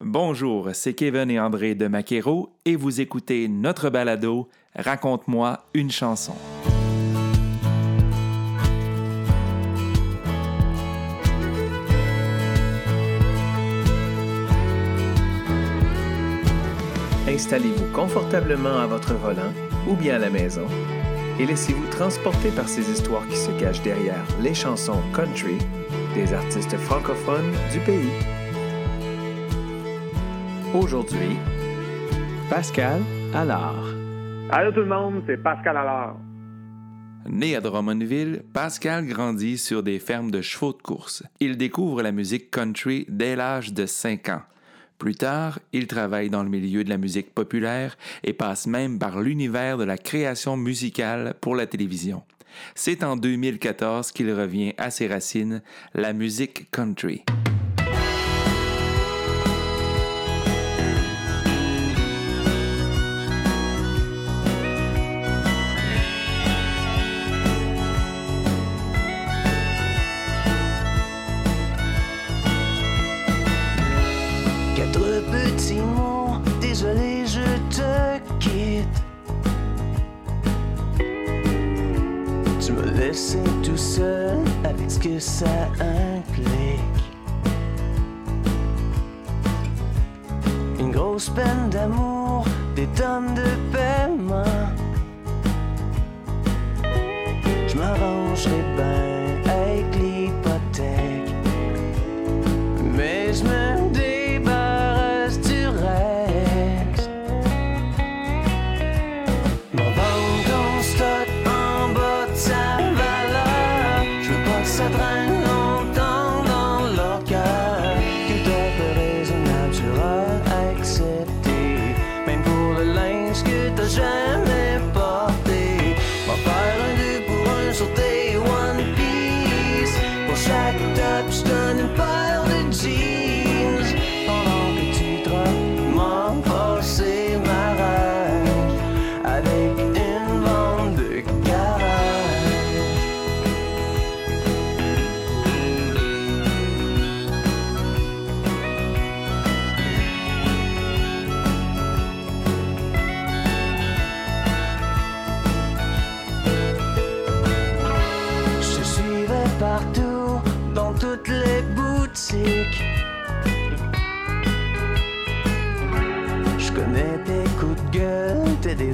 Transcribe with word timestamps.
Bonjour, 0.00 0.68
c'est 0.74 0.94
Kevin 0.94 1.28
et 1.28 1.40
André 1.40 1.74
de 1.74 1.88
Maquero 1.88 2.50
et 2.64 2.76
vous 2.76 3.00
écoutez 3.00 3.48
notre 3.48 3.90
balado 3.90 4.48
Raconte-moi 4.76 5.64
une 5.74 5.90
chanson. 5.90 6.34
Installez-vous 17.26 17.92
confortablement 17.92 18.78
à 18.78 18.86
votre 18.86 19.14
volant 19.14 19.52
ou 19.88 19.96
bien 19.96 20.14
à 20.14 20.18
la 20.20 20.30
maison 20.30 20.68
et 21.40 21.46
laissez-vous 21.46 21.88
transporter 21.88 22.50
par 22.50 22.68
ces 22.68 22.88
histoires 22.88 23.26
qui 23.26 23.36
se 23.36 23.50
cachent 23.58 23.82
derrière 23.82 24.24
les 24.40 24.54
chansons 24.54 25.02
country 25.12 25.58
des 26.14 26.32
artistes 26.32 26.76
francophones 26.76 27.50
du 27.72 27.80
pays. 27.80 28.37
Aujourd'hui, 30.74 31.38
Pascal 32.50 33.00
Allard. 33.34 33.86
Allô 34.50 34.70
tout 34.70 34.80
le 34.80 34.86
monde, 34.86 35.22
c'est 35.26 35.42
Pascal 35.42 35.78
Allard. 35.78 36.16
Né 37.26 37.56
à 37.56 37.62
Drummondville, 37.62 38.42
Pascal 38.52 39.06
grandit 39.06 39.56
sur 39.56 39.82
des 39.82 39.98
fermes 39.98 40.30
de 40.30 40.42
chevaux 40.42 40.74
de 40.74 40.82
course. 40.82 41.22
Il 41.40 41.56
découvre 41.56 42.02
la 42.02 42.12
musique 42.12 42.50
country 42.50 43.06
dès 43.08 43.34
l'âge 43.34 43.72
de 43.72 43.86
5 43.86 44.28
ans. 44.28 44.42
Plus 44.98 45.14
tard, 45.14 45.58
il 45.72 45.86
travaille 45.86 46.28
dans 46.28 46.42
le 46.42 46.50
milieu 46.50 46.84
de 46.84 46.90
la 46.90 46.98
musique 46.98 47.34
populaire 47.34 47.96
et 48.22 48.34
passe 48.34 48.66
même 48.66 48.98
par 48.98 49.20
l'univers 49.20 49.78
de 49.78 49.84
la 49.84 49.96
création 49.96 50.58
musicale 50.58 51.34
pour 51.40 51.56
la 51.56 51.66
télévision. 51.66 52.24
C'est 52.74 53.02
en 53.02 53.16
2014 53.16 54.12
qu'il 54.12 54.30
revient 54.32 54.74
à 54.76 54.90
ses 54.90 55.06
racines, 55.06 55.62
la 55.94 56.12
musique 56.12 56.70
country. 56.70 57.24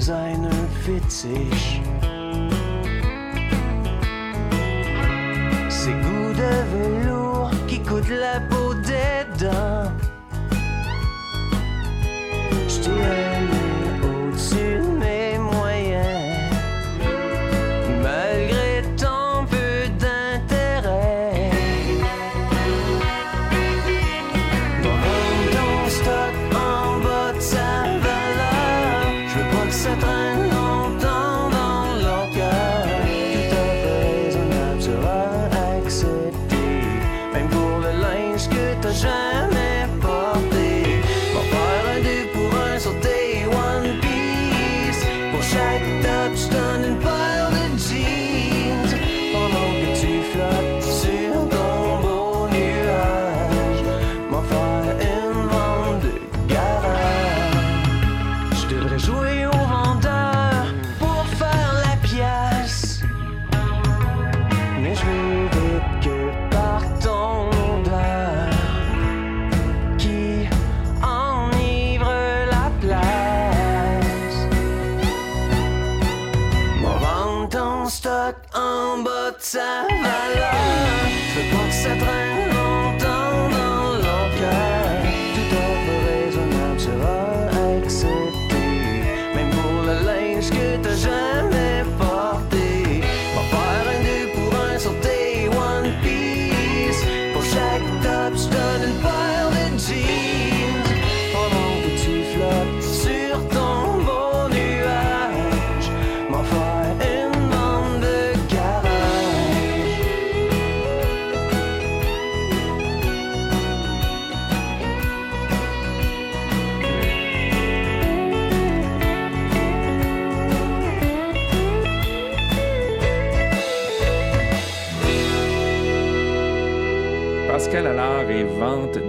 seine 0.05 0.51
witzig. 0.85 1.74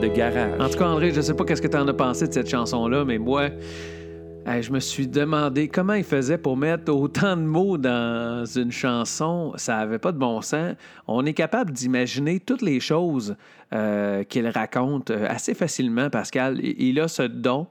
En 0.06 0.70
tout 0.70 0.78
cas, 0.78 0.86
André, 0.86 1.12
je 1.12 1.20
sais 1.20 1.34
pas 1.34 1.46
qu'est-ce 1.46 1.64
que 1.64 1.68
tu 1.68 1.78
en 1.78 1.88
as 1.88 1.94
pensé 1.94 2.28
de 2.28 2.34
cette 2.34 2.48
chanson-là, 2.48 3.04
mais 3.06 3.18
moi, 3.18 3.50
je 4.46 4.72
me 4.72 4.80
suis 4.80 5.08
demandé 5.08 5.68
comment 5.68 5.96
il 5.96 6.04
faisait 6.04 6.38
pour 6.38 6.58
mettre 6.58 6.94
autant 6.94 7.36
de 7.36 7.42
mots 7.42 7.80
dans 7.80 8.46
une 8.46 8.72
chanson. 8.72 9.54
Ça 9.56 9.80
avait 9.80 9.98
pas 9.98 10.12
de 10.12 10.20
bon 10.20 10.42
sens. 10.42 10.76
On 11.08 11.26
est 11.26 11.34
capable 11.34 11.72
d'imaginer 11.72 12.40
toutes 12.40 12.62
les 12.62 12.80
choses 12.80 13.36
euh, 13.74 14.24
qu'il 14.24 14.48
raconte 14.48 15.10
euh, 15.10 15.26
assez 15.28 15.56
facilement, 15.56 16.12
Pascal. 16.12 16.60
Il 16.64 17.00
a 17.00 17.08
ce 17.08 17.24
don 17.24 17.66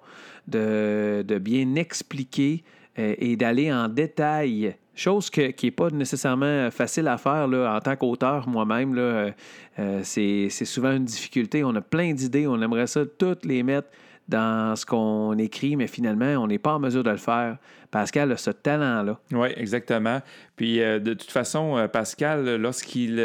de, 0.48 1.24
de 1.26 1.38
bien 1.38 1.76
expliquer 1.76 2.64
euh, 2.98 3.14
et 3.16 3.36
d'aller 3.36 3.72
en 3.72 3.86
détail. 3.86 4.74
Chose 4.94 5.28
qui 5.28 5.54
n'est 5.62 5.70
pas 5.72 5.90
nécessairement 5.90 6.70
facile 6.70 7.08
à 7.08 7.18
faire 7.18 7.48
en 7.48 7.80
tant 7.80 7.96
qu'auteur 7.96 8.48
moi-même. 8.48 8.96
euh, 8.96 9.30
euh, 9.78 10.00
c'est 10.04 10.48
souvent 10.50 10.92
une 10.92 11.04
difficulté. 11.04 11.64
On 11.64 11.74
a 11.74 11.80
plein 11.80 12.12
d'idées, 12.12 12.46
on 12.46 12.60
aimerait 12.62 12.86
ça 12.86 13.02
toutes 13.18 13.44
les 13.44 13.62
mettre 13.62 13.88
dans 14.28 14.74
ce 14.76 14.86
qu'on 14.86 15.36
écrit, 15.36 15.76
mais 15.76 15.86
finalement, 15.86 16.42
on 16.42 16.46
n'est 16.46 16.58
pas 16.58 16.74
en 16.74 16.78
mesure 16.78 17.02
de 17.02 17.10
le 17.10 17.16
faire. 17.16 17.58
Pascal 17.90 18.32
a 18.32 18.36
ce 18.36 18.50
talent-là. 18.50 19.18
Oui, 19.32 19.48
exactement. 19.56 20.22
Puis 20.56 20.80
euh, 20.80 20.98
de 20.98 21.12
toute 21.12 21.30
façon, 21.30 21.88
Pascal, 21.92 22.56
lorsqu'il 22.56 23.18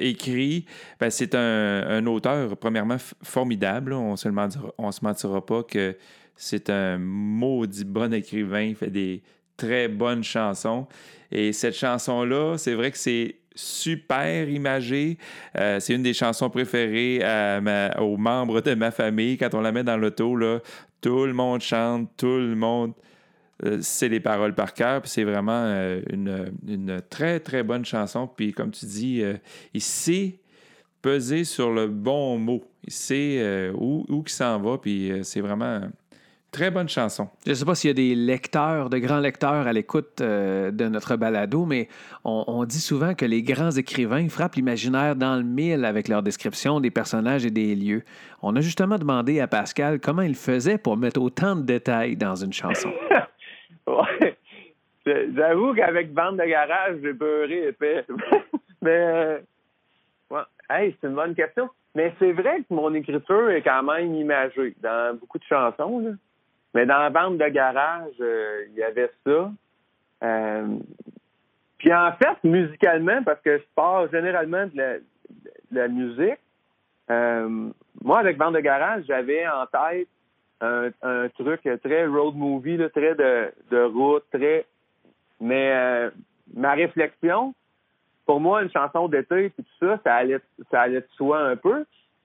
écrit, 0.00 0.64
ben, 0.98 1.10
c'est 1.10 1.34
un, 1.34 2.06
auteur, 2.06 2.56
premièrement, 2.56 2.96
formidable. 3.22 3.92
On 3.92 4.14
on 4.78 4.92
se 4.92 5.04
mentira 5.04 5.44
pas 5.44 5.62
que 5.64 5.96
c'est 6.36 6.70
un 6.70 6.98
maudit 6.98 7.84
bon 7.84 8.14
écrivain. 8.14 8.62
Il 8.62 8.76
fait 8.76 8.90
des 8.90 9.22
très 9.60 9.88
bonnes 9.88 10.24
chansons. 10.24 10.86
Et 11.30 11.52
cette 11.52 11.76
chanson-là, 11.76 12.56
c'est 12.58 12.74
vrai 12.74 12.90
que 12.90 12.98
c'est 12.98 13.36
super 13.54 14.48
imagé. 14.48 15.18
Euh, 15.58 15.78
c'est 15.80 15.94
une 15.94 16.02
des 16.02 16.14
chansons 16.14 16.50
préférées 16.50 17.20
aux 17.98 18.16
membres 18.16 18.60
de 18.60 18.74
ma 18.74 18.90
famille. 18.90 19.36
Quand 19.36 19.54
on 19.54 19.60
la 19.60 19.72
met 19.72 19.84
dans 19.84 19.96
l'auto, 19.96 20.36
tout 21.00 21.26
le 21.26 21.32
monde 21.32 21.60
chante, 21.60 22.10
tout 22.16 22.38
le 22.38 22.54
monde 22.54 22.94
euh, 23.64 23.78
c'est 23.82 24.08
les 24.08 24.20
paroles 24.20 24.54
par 24.54 24.74
cœur. 24.74 25.02
C'est 25.04 25.24
vraiment 25.24 25.64
euh, 25.64 26.00
une, 26.10 27.02
très, 27.10 27.40
très 27.40 27.62
bonne 27.62 27.84
chanson. 27.84 28.26
Puis 28.26 28.52
comme 28.52 28.70
tu 28.70 28.86
dis, 28.86 29.22
euh, 29.22 29.34
il 29.74 29.82
sait 29.82 30.38
peser 31.02 31.44
sur 31.44 31.70
le 31.70 31.86
bon 31.86 32.38
mot. 32.38 32.64
Il 32.86 32.92
sait 32.92 33.38
euh, 33.40 33.72
où, 33.74 34.04
où 34.08 34.22
il 34.26 34.30
s'en 34.30 34.60
va. 34.60 34.78
Puis 34.78 35.10
euh, 35.10 35.22
c'est 35.22 35.40
vraiment 35.40 35.80
très 36.50 36.70
bonne 36.70 36.88
chanson. 36.88 37.28
Je 37.44 37.50
ne 37.50 37.54
sais 37.54 37.64
pas 37.64 37.74
s'il 37.74 37.88
y 37.88 37.90
a 37.90 37.94
des 37.94 38.14
lecteurs, 38.14 38.90
de 38.90 38.98
grands 38.98 39.20
lecteurs 39.20 39.66
à 39.66 39.72
l'écoute 39.72 40.20
euh, 40.20 40.70
de 40.70 40.88
notre 40.88 41.16
balado, 41.16 41.64
mais 41.64 41.88
on, 42.24 42.44
on 42.46 42.64
dit 42.64 42.80
souvent 42.80 43.14
que 43.14 43.24
les 43.24 43.42
grands 43.42 43.70
écrivains 43.70 44.28
frappent 44.28 44.56
l'imaginaire 44.56 45.16
dans 45.16 45.36
le 45.36 45.42
mille 45.42 45.84
avec 45.84 46.08
leur 46.08 46.22
description 46.22 46.80
des 46.80 46.90
personnages 46.90 47.46
et 47.46 47.50
des 47.50 47.74
lieux. 47.74 48.02
On 48.42 48.56
a 48.56 48.60
justement 48.60 48.98
demandé 48.98 49.40
à 49.40 49.46
Pascal 49.46 50.00
comment 50.00 50.22
il 50.22 50.34
faisait 50.34 50.78
pour 50.78 50.96
mettre 50.96 51.20
autant 51.20 51.56
de 51.56 51.62
détails 51.62 52.16
dans 52.16 52.34
une 52.34 52.52
chanson. 52.52 52.90
Ouais. 53.86 54.36
J'avoue 55.06 55.74
qu'avec 55.74 56.12
Bande 56.12 56.38
de 56.38 56.44
garage, 56.44 56.98
j'ai 57.02 57.12
beurré 57.12 57.68
épais. 57.68 58.04
Mais, 58.82 58.90
euh, 58.90 59.38
ouais. 60.30 60.42
Hey, 60.68 60.96
c'est 61.00 61.08
une 61.08 61.14
bonne 61.14 61.34
question. 61.34 61.68
Mais 61.94 62.12
c'est 62.18 62.32
vrai 62.32 62.58
que 62.58 62.74
mon 62.74 62.94
écriture 62.94 63.50
est 63.50 63.62
quand 63.62 63.82
même 63.82 64.14
imagée 64.14 64.74
dans 64.80 65.18
beaucoup 65.18 65.38
de 65.38 65.44
chansons. 65.44 66.00
Là. 66.00 66.10
Mais 66.74 66.86
dans 66.86 66.98
la 66.98 67.10
bande 67.10 67.38
de 67.38 67.48
garage, 67.48 68.12
euh, 68.20 68.64
il 68.70 68.74
y 68.74 68.82
avait 68.82 69.10
ça. 69.26 69.50
Euh, 70.22 70.66
puis 71.78 71.92
en 71.92 72.12
fait, 72.12 72.44
musicalement, 72.44 73.22
parce 73.24 73.40
que 73.40 73.58
je 73.58 73.64
pars 73.74 74.08
généralement 74.10 74.66
de 74.66 75.02
la, 75.72 75.88
musique, 75.88 76.38
euh, 77.10 77.70
moi, 78.02 78.18
avec 78.18 78.36
bande 78.36 78.54
de 78.54 78.60
garage, 78.60 79.04
j'avais 79.08 79.46
en 79.48 79.66
tête 79.66 80.08
un, 80.60 81.28
truc 81.38 81.62
très 81.82 82.06
road 82.06 82.34
movie, 82.36 82.78
très 82.94 83.14
de, 83.14 83.50
de 83.70 83.82
route, 83.82 84.24
très. 84.30 84.66
Mais 85.40 85.72
euh, 85.72 86.10
ma 86.54 86.74
réflexion, 86.74 87.54
pour 88.26 88.40
moi, 88.40 88.62
une 88.62 88.70
chanson 88.70 89.08
d'été 89.08 89.48
puis 89.50 89.64
tout 89.64 89.86
ça, 89.86 89.98
ça 90.04 90.14
allait, 90.16 90.40
ça 90.70 90.82
allait 90.82 91.00
de 91.00 91.08
soi 91.16 91.40
un 91.40 91.56
peu. 91.56 91.84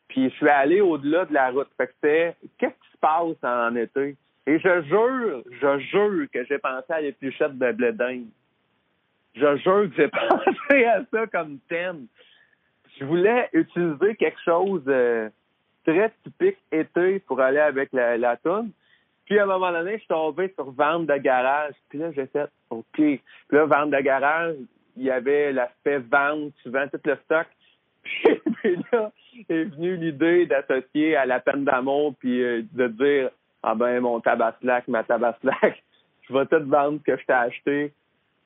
Puis 0.10 0.30
je 0.30 0.36
suis 0.36 0.50
allé 0.50 0.82
au-delà 0.82 1.26
de 1.26 1.34
la 1.34 1.50
route. 1.50 1.70
Fait 1.78 1.88
que 1.88 1.94
c'était 1.96 2.36
qu'est-ce 2.58 2.74
qui 2.74 2.92
se 2.92 2.98
passe 2.98 3.38
en 3.44 3.76
été? 3.76 4.18
Et 4.48 4.60
je 4.60 4.82
jure, 4.84 5.44
je 5.62 5.80
jure 5.80 6.28
que 6.32 6.46
j'ai 6.46 6.60
pensé 6.60 6.86
à 6.90 7.02
l'épluchette 7.02 7.58
de 7.58 7.72
Bledin. 7.72 8.24
Je 9.36 9.58
jure 9.58 9.90
que 9.90 9.96
j'ai 9.98 10.08
pensé 10.70 10.86
à 10.86 11.02
ça 11.12 11.28
comme 11.28 11.60
thème. 11.68 12.08
Je 13.00 13.06
voulais 13.06 13.50
utiliser 13.54 14.16
quelque 14.16 14.40
chose 14.44 14.84
de 14.86 15.30
très 15.86 16.12
typique 16.24 16.58
été 16.72 17.20
pour 17.20 17.42
aller 17.42 17.60
avec 17.60 17.92
la, 17.92 18.18
la 18.18 18.38
toune. 18.38 18.72
Puis 19.26 19.40
à 19.40 19.44
un 19.44 19.48
moment 19.48 19.72
donné, 19.72 19.94
je 19.94 19.98
suis 20.00 20.08
tombé 20.08 20.54
sur 20.56 20.72
vente 20.72 21.08
de 21.08 21.18
garage. 21.18 21.74
Puis 21.90 21.98
là, 21.98 22.12
j'ai 22.12 22.28
fait 22.28 22.50
OK. 22.70 22.86
Puis 22.94 23.22
là, 23.52 23.66
vente 23.66 23.92
de 23.92 24.00
garage, 24.00 24.56
il 24.96 25.04
y 25.04 25.12
avait 25.12 25.52
l'aspect 25.52 25.98
vente, 25.98 26.54
tu 26.62 26.70
vends 26.70 26.88
tout 26.88 27.00
le 27.04 27.18
stock. 27.26 27.48
Puis 28.62 28.78
là, 28.92 29.12
est 29.50 29.64
venue 29.66 29.98
l'idée 29.98 30.46
d'associer 30.46 31.16
à 31.16 31.26
la 31.26 31.40
peine 31.40 31.66
d'amour 31.66 32.14
puis 32.20 32.42
euh, 32.42 32.62
de 32.74 32.88
dire 32.88 33.30
Ah 33.68 33.74
ben 33.74 34.00
mon 34.00 34.20
tabaslac, 34.20 34.88
ma 34.88 35.04
tabaslac, 35.04 35.84
je 36.30 36.34
vais 36.34 36.46
tout 36.46 36.64
vendre 36.70 37.00
ce 37.00 37.04
que 37.12 37.20
je 37.20 37.26
t'ai 37.26 37.34
acheté. 37.34 37.94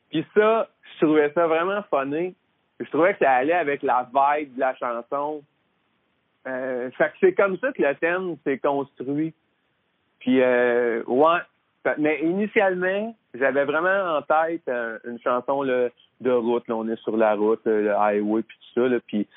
Puis 0.09 0.25
ça, 0.33 0.69
je 0.81 1.05
trouvais 1.05 1.29
ça 1.33 1.45
vraiment 1.45 1.83
funny. 1.89 2.33
Je 2.79 2.89
trouvais 2.89 3.13
que 3.13 3.19
ça 3.19 3.31
allait 3.33 3.51
avec 3.51 3.83
la 3.83 4.09
vibe 4.13 4.55
de 4.55 4.59
la 4.61 4.73
chanson. 4.75 5.43
Euh, 6.47 6.89
fait 6.91 7.09
que 7.09 7.15
c'est 7.19 7.33
comme 7.33 7.57
ça 7.57 7.73
que 7.73 7.81
le 7.81 7.95
thème 7.95 8.37
s'est 8.45 8.59
construit. 8.59 9.33
Puis, 10.19 10.41
euh, 10.41 11.03
ouais. 11.05 11.39
Mais 11.97 12.21
initialement, 12.21 13.13
j'avais 13.33 13.65
vraiment 13.65 14.17
en 14.17 14.21
tête 14.21 14.61
euh, 14.69 14.99
une 15.05 15.19
chanson 15.19 15.65
de 15.65 16.31
route. 16.31 16.65
Là, 16.69 16.75
on 16.75 16.87
est 16.87 17.01
sur 17.01 17.17
la 17.17 17.35
route, 17.35 17.65
euh, 17.67 17.81
le 17.81 17.91
highway, 17.93 18.41
puis 18.43 18.57
tout 18.73 18.89
ça. 18.89 18.99
Puis, 19.05 19.27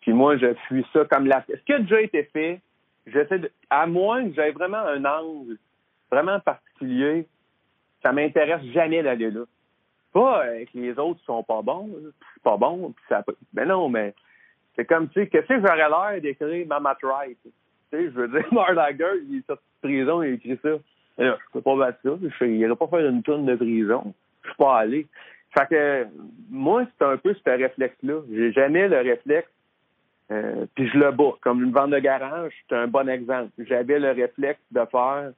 puis 0.00 0.12
moi, 0.12 0.36
je 0.36 0.54
fuis 0.66 0.86
ça 0.92 1.04
comme 1.04 1.26
la... 1.26 1.44
Ce 1.48 1.62
qui 1.64 1.72
a 1.72 1.78
déjà 1.78 2.00
été 2.00 2.24
fait, 2.24 2.60
j'essaie 3.12 3.38
de... 3.38 3.50
à 3.70 3.86
moins 3.86 4.28
que 4.28 4.34
j'aie 4.34 4.52
vraiment 4.52 4.78
un 4.78 5.04
angle 5.04 5.56
vraiment 6.10 6.40
particulier, 6.40 7.26
ça 8.02 8.12
m'intéresse 8.12 8.64
jamais 8.72 9.02
d'aller 9.02 9.30
là. 9.30 9.42
Pas 10.12 10.44
que 10.72 10.78
les 10.78 10.98
autres 10.98 11.20
sont 11.24 11.42
pas 11.42 11.62
bons, 11.62 11.90
c'est 12.34 12.42
pas 12.42 12.56
bon, 12.56 12.92
puis 12.92 13.04
ça... 13.08 13.22
Ben 13.52 13.68
non, 13.68 13.88
mais 13.88 14.14
c'est 14.78 14.84
comme, 14.84 15.08
tu 15.08 15.20
sais, 15.20 15.28
qu'est-ce 15.28 15.48
que 15.48 15.60
j'aurais 15.60 15.76
l'air 15.76 16.20
d'écrire 16.22 16.66
Mama 16.66 16.96
Tried? 17.00 17.36
Tu 17.44 17.50
sais, 17.90 18.04
je 18.04 18.10
veux 18.10 18.28
dire, 18.28 18.46
Marlager, 18.52 19.22
il 19.28 19.38
est 19.38 19.46
sorti 19.46 19.64
de 19.82 19.88
prison, 19.88 20.22
il 20.22 20.34
écrit 20.34 20.58
ça. 20.62 20.70
Et 21.18 21.24
là, 21.24 21.36
je 21.44 21.52
peux 21.52 21.60
pas 21.60 21.76
battre 21.76 21.98
ça. 22.04 22.10
Je 22.22 22.44
irait 22.46 22.76
pas 22.76 22.86
faire 22.86 23.06
une 23.06 23.24
tonne 23.24 23.44
de 23.44 23.56
prison. 23.56 24.14
Je 24.42 24.48
suis 24.48 24.56
pas 24.56 24.78
allé. 24.78 25.06
Fait 25.56 25.66
que, 25.68 26.06
moi, 26.48 26.84
c'est 26.86 27.04
un 27.04 27.16
peu 27.16 27.34
ce 27.34 27.50
réflexe-là. 27.50 28.20
J'ai 28.30 28.52
jamais 28.52 28.86
le 28.86 28.98
réflexe, 28.98 29.50
euh, 30.30 30.66
puis 30.74 30.88
je 30.88 30.98
le 30.98 31.10
bats. 31.12 31.34
Comme 31.40 31.62
une 31.62 31.72
vente 31.72 31.90
de 31.90 31.98
garage, 31.98 32.52
c'est 32.68 32.76
un 32.76 32.86
bon 32.86 33.08
exemple. 33.08 33.50
J'avais 33.58 33.98
le 33.98 34.10
réflexe 34.12 34.60
de 34.70 34.84
faire 34.90 35.32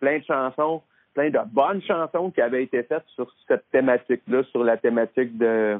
plein 0.00 0.18
de 0.18 0.24
chansons, 0.24 0.82
plein 1.14 1.30
de 1.30 1.38
bonnes 1.52 1.82
chansons 1.82 2.30
qui 2.30 2.40
avaient 2.40 2.64
été 2.64 2.82
faites 2.82 3.06
sur 3.14 3.32
cette 3.48 3.68
thématique-là, 3.70 4.42
sur 4.44 4.64
la 4.64 4.76
thématique 4.76 5.38
de, 5.38 5.78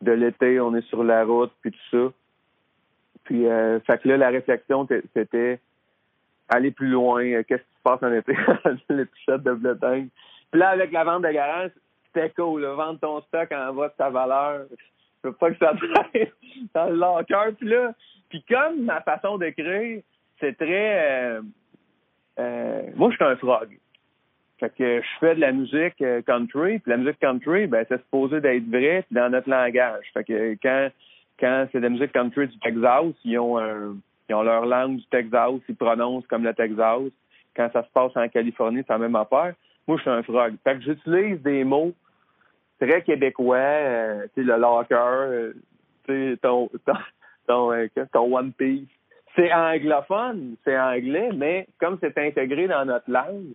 de 0.00 0.12
l'été, 0.12 0.60
on 0.60 0.74
est 0.76 0.86
sur 0.88 1.02
la 1.04 1.24
route, 1.24 1.52
puis 1.60 1.72
tout 1.72 1.78
ça. 1.90 2.12
Puis, 3.24 3.46
euh, 3.46 3.78
fait 3.80 3.98
que 4.02 4.08
là, 4.08 4.16
la 4.16 4.28
réflexion, 4.30 4.86
c'était 5.14 5.60
aller 6.48 6.70
plus 6.70 6.88
loin. 6.88 7.24
euh, 7.24 7.42
Qu'est-ce 7.46 7.62
qui 7.62 7.76
se 7.78 7.82
passe 7.82 8.02
en 8.02 8.12
été? 8.12 8.36
Les 8.90 9.04
pichettes 9.06 9.42
de 9.42 9.52
Bretagne. 9.52 10.08
Puis 10.50 10.60
là, 10.60 10.70
avec 10.70 10.92
la 10.92 11.04
vente 11.04 11.22
de 11.22 11.30
garage, 11.30 11.70
c'était 12.06 12.30
cool. 12.30 12.62
là. 12.62 12.74
Vendre 12.74 12.98
ton 13.00 13.20
stock 13.22 13.50
en 13.52 13.72
bas 13.74 13.88
de 13.88 13.94
sa 13.96 14.10
valeur. 14.10 14.66
Je 15.22 15.28
veux 15.28 15.34
pas 15.34 15.50
que 15.50 15.58
ça 15.58 15.72
traîne 16.12 16.28
dans 16.74 16.86
le 16.86 16.96
locker. 16.96 17.56
Puis 17.58 17.68
là, 17.68 17.92
puis 18.28 18.44
comme 18.48 18.84
ma 18.84 19.00
façon 19.02 19.38
d'écrire, 19.38 20.02
c'est 20.40 20.56
très... 20.56 21.36
euh, 21.36 21.42
euh, 22.38 22.82
moi, 22.96 23.10
je 23.10 23.16
suis 23.16 23.24
un 23.24 23.36
frog. 23.36 23.78
Fait 24.58 24.70
que 24.70 25.00
je 25.00 25.18
fais 25.18 25.34
de 25.34 25.40
la 25.40 25.52
musique 25.52 26.00
euh, 26.02 26.22
country, 26.22 26.78
puis 26.78 26.90
la 26.90 26.96
musique 26.96 27.18
country, 27.18 27.66
ben 27.66 27.84
c'est 27.88 27.98
supposé 27.98 28.40
d'être 28.40 28.68
vrai 28.68 29.04
dans 29.10 29.28
notre 29.28 29.50
langage. 29.50 30.04
Fait 30.14 30.22
que 30.24 30.56
quand 30.62 30.88
quand 31.40 31.66
c'est 31.72 31.78
de 31.78 31.82
la 31.82 31.88
musique 31.88 32.12
country 32.12 32.46
du 32.46 32.58
Texas, 32.60 33.12
ils 33.24 33.38
ont 33.40 33.58
ils 34.28 34.34
ont 34.34 34.42
leur 34.42 34.64
langue 34.64 34.98
du 34.98 35.06
Texas, 35.06 35.60
ils 35.68 35.74
prononcent 35.74 36.26
comme 36.28 36.44
le 36.44 36.54
Texas. 36.54 37.10
Quand 37.56 37.70
ça 37.72 37.82
se 37.82 37.90
passe 37.92 38.12
en 38.16 38.28
Californie, 38.28 38.82
c'est 38.86 38.92
la 38.92 38.98
même 38.98 39.16
affaire. 39.16 39.54
Moi, 39.86 39.96
je 39.96 40.02
suis 40.02 40.10
un 40.10 40.22
frog. 40.22 40.54
Fait 40.64 40.76
que 40.76 40.82
j'utilise 40.82 41.42
des 41.42 41.64
mots 41.64 41.92
très 42.86 43.02
québécois, 43.02 43.56
euh, 43.56 44.26
tu 44.34 44.42
le 44.42 44.56
locker, 44.56 44.94
euh, 44.96 45.52
tu 46.06 46.32
sais, 46.32 46.36
ton, 46.42 46.68
euh, 47.50 47.88
ton 48.12 48.36
One 48.36 48.52
Piece. 48.52 48.88
C'est 49.34 49.52
anglophone, 49.52 50.56
c'est 50.64 50.78
anglais, 50.78 51.30
mais 51.34 51.66
comme 51.80 51.98
c'est 52.00 52.16
intégré 52.18 52.68
dans 52.68 52.84
notre 52.84 53.10
langue, 53.10 53.54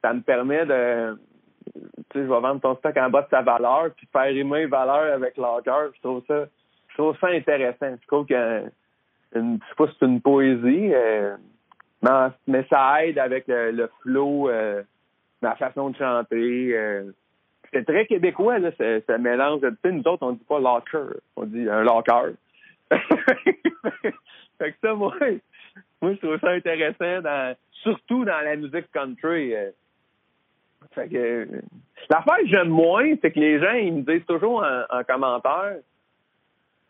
ça 0.00 0.14
me 0.14 0.20
permet 0.20 0.64
de, 0.64 1.18
tu 1.74 1.80
sais, 1.80 2.24
je 2.24 2.32
vais 2.32 2.40
vendre 2.40 2.60
ton 2.60 2.76
stock 2.76 2.96
en 2.96 3.10
bas 3.10 3.22
de 3.22 3.28
sa 3.30 3.42
valeur, 3.42 3.90
puis 3.96 4.08
faire 4.10 4.32
rimer 4.32 4.66
valeur 4.66 5.12
avec 5.12 5.36
locker. 5.36 5.90
Je 5.96 6.00
trouve 6.00 6.22
ça, 6.26 6.46
je 6.88 6.94
trouve 6.94 7.18
ça 7.18 7.28
intéressant. 7.28 7.94
Je 8.00 8.06
trouve 8.06 8.26
que 8.26 8.62
je 9.34 9.40
sais 9.40 9.74
pas 9.76 9.86
si 9.88 9.96
c'est 9.98 10.06
une 10.06 10.22
poésie, 10.22 10.92
mais, 12.46 12.64
ça 12.70 13.04
aide 13.04 13.18
avec 13.18 13.44
le, 13.48 13.90
flow, 14.00 14.48
euh, 14.48 14.82
ma 15.42 15.56
façon 15.56 15.90
de 15.90 15.96
chanter. 15.96 16.74
C'est 17.72 17.84
très 17.84 18.06
québécois, 18.06 18.58
là, 18.58 18.70
ce, 18.78 19.16
mélange. 19.18 19.60
Tu 19.60 19.68
sais, 19.82 19.92
nous 19.92 20.06
autres, 20.06 20.26
on 20.26 20.32
dit 20.32 20.44
pas 20.48 20.60
locker, 20.60 21.16
on 21.36 21.44
dit 21.44 21.68
un 21.68 21.82
locker. 21.82 22.34
fait 22.90 24.72
que 24.72 24.76
ça, 24.82 24.94
moi, 24.94 25.14
moi, 26.00 26.12
je 26.14 26.18
trouve 26.18 26.38
ça 26.40 26.50
intéressant, 26.50 27.20
dans, 27.22 27.56
surtout 27.82 28.24
dans 28.24 28.40
la 28.40 28.56
musique 28.56 28.90
country. 28.92 29.54
euh. 29.54 29.70
Fait 30.94 31.08
que 31.08 31.16
euh, 31.16 31.46
l'affaire 32.08 32.38
que 32.38 32.46
j'aime 32.46 32.68
moins, 32.68 33.14
c'est 33.20 33.32
que 33.32 33.40
les 33.40 33.60
gens, 33.60 33.72
ils 33.72 33.92
me 33.92 34.02
disent 34.02 34.26
toujours 34.26 34.62
en, 34.62 34.84
en 34.96 35.04
commentaire 35.04 35.76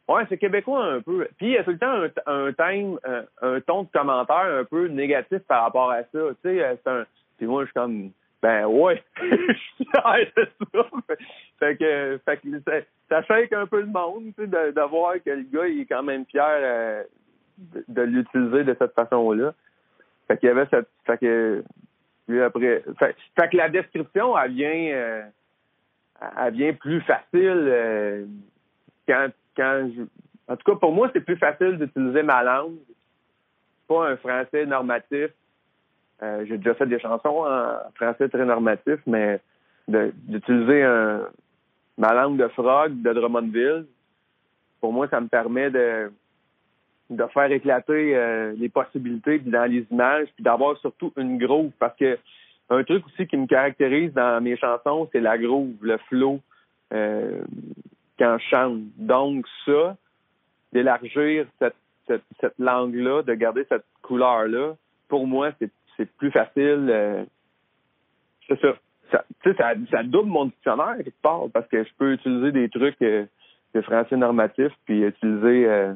Ouais, 0.09 0.25
c'est 0.31 0.39
québécois 0.39 0.85
un 0.85 1.01
peu. 1.03 1.29
Puis 1.37 1.49
il 1.49 1.53
y 1.53 1.59
a 1.59 1.65
tout 1.65 1.73
le 1.73 1.79
temps 1.79 1.93
un, 2.27 2.47
un 2.47 2.53
thème, 2.55 2.99
un, 3.05 3.25
un 3.43 3.61
ton 3.61 3.83
de 3.83 3.89
commentaire 3.93 4.59
un 4.61 4.65
peu 4.65 4.87
négatif 4.89 5.41
par 5.41 5.65
rapport 5.65 5.91
à 5.91 5.99
ça. 5.99 6.09
Tu 6.13 6.35
sais, 6.43 6.65
euh, 6.65 6.77
c'est 6.83 6.91
un. 6.91 7.05
Puis 7.37 7.47
moi, 7.47 7.65
je 7.65 7.67
suis 7.67 7.75
comme 7.75 8.11
ben 8.41 8.67
ouais, 8.67 9.03
je 9.21 9.53
suis 9.55 9.85
fier 9.85 10.27
de 10.37 10.49
ça. 10.73 10.85
Fait 11.59 11.77
que, 11.77 12.21
fait 12.25 12.37
que 12.37 12.61
ça, 12.61 12.73
ça 13.09 13.23
shake 13.23 13.53
un 13.53 13.67
peu 13.67 13.81
le 13.81 13.87
monde, 13.87 14.33
tu 14.37 14.45
sais, 14.45 14.47
de, 14.47 14.71
de 14.71 14.81
voir 14.89 15.15
que 15.15 15.31
le 15.31 15.43
gars, 15.43 15.67
il 15.67 15.81
est 15.81 15.87
quand 15.87 16.03
même 16.05 16.25
fier 16.27 16.45
euh, 16.45 17.03
de, 17.59 17.85
de 17.89 18.03
l'utiliser 18.03 18.65
de 18.65 18.77
cette 18.79 18.95
façon-là. 18.95 19.55
Fait 20.29 20.39
qu'il 20.39 20.49
y 20.49 20.53
avait 20.53 20.67
cette. 20.71 20.89
Fait 21.05 21.19
que 21.19 21.65
lui 22.29 22.43
après. 22.43 22.85
Fait, 22.99 23.17
fait 23.39 23.49
que 23.49 23.57
la 23.57 23.69
description, 23.71 24.39
elle 24.39 24.53
vient 24.53 24.91
euh, 24.93 25.23
elle 26.39 26.55
vient 26.55 26.73
plus 26.75 27.01
facile 27.03 27.65
euh, 27.67 28.25
quand 29.07 29.29
quand 29.57 29.91
je... 29.95 30.03
En 30.51 30.57
tout 30.57 30.73
cas, 30.73 30.79
pour 30.79 30.93
moi, 30.93 31.11
c'est 31.13 31.21
plus 31.21 31.37
facile 31.37 31.79
d'utiliser 31.79 32.23
ma 32.23 32.43
langue, 32.43 32.77
pas 33.89 34.09
un 34.09 34.17
français 34.17 34.65
normatif. 34.65 35.31
Euh, 36.23 36.45
J'ai 36.47 36.59
déjà 36.59 36.75
fait 36.75 36.87
des 36.87 36.99
chansons 36.99 37.45
en 37.47 37.91
français 37.95 38.29
très 38.29 38.45
normatif, 38.45 38.99
mais 39.07 39.41
d'utiliser 39.89 40.85
ma 41.97 42.13
langue 42.15 42.37
de 42.37 42.49
frog 42.49 43.01
de 43.03 43.13
Drummondville, 43.13 43.87
pour 44.81 44.93
moi, 44.93 45.09
ça 45.09 45.21
me 45.21 45.29
permet 45.29 45.71
de, 45.71 46.13
de 47.11 47.25
faire 47.33 47.51
éclater 47.51 48.17
euh, 48.17 48.53
les 48.57 48.69
possibilités 48.69 49.39
dans 49.41 49.65
les 49.65 49.87
images, 49.91 50.29
puis 50.35 50.45
d'avoir 50.45 50.77
surtout 50.79 51.13
une 51.17 51.39
groove. 51.39 51.71
Parce 51.79 51.97
que 51.97 52.19
un 52.71 52.85
truc 52.85 53.05
aussi 53.07 53.27
qui 53.27 53.37
me 53.37 53.47
caractérise 53.47 54.13
dans 54.13 54.43
mes 54.43 54.57
chansons, 54.57 55.09
c'est 55.11 55.21
la 55.21 55.39
groove, 55.39 55.73
le 55.81 55.97
flow. 56.09 56.41
Euh, 56.93 57.41
quand 58.19 58.37
je 58.39 58.49
chante. 58.49 58.81
Donc, 58.97 59.47
ça, 59.65 59.97
d'élargir 60.73 61.47
cette, 61.59 61.77
cette, 62.07 62.25
cette 62.41 62.59
langue-là, 62.59 63.23
de 63.23 63.35
garder 63.35 63.65
cette 63.69 63.85
couleur-là, 64.03 64.75
pour 65.09 65.27
moi, 65.27 65.51
c'est, 65.59 65.71
c'est 65.99 66.11
plus 66.17 66.31
facile. 66.31 66.89
euh, 66.89 67.25
c'est 68.49 68.61
ça. 68.61 68.75
Ça, 69.11 69.25
ça. 69.45 69.75
Ça 69.91 70.03
double 70.03 70.31
mon 70.31 70.47
dictionnaire, 70.47 70.97
quelque 70.97 71.23
part, 71.23 71.45
parce 71.53 71.69
que 71.69 71.85
je 71.85 71.91
peux 71.99 72.13
utiliser 72.13 72.53
des 72.53 72.69
trucs 72.69 73.01
euh, 73.03 73.27
de 73.75 73.81
français 73.83 74.17
normatif, 74.17 74.73
puis 74.87 75.03
utiliser 75.03 75.67
euh, 75.67 75.95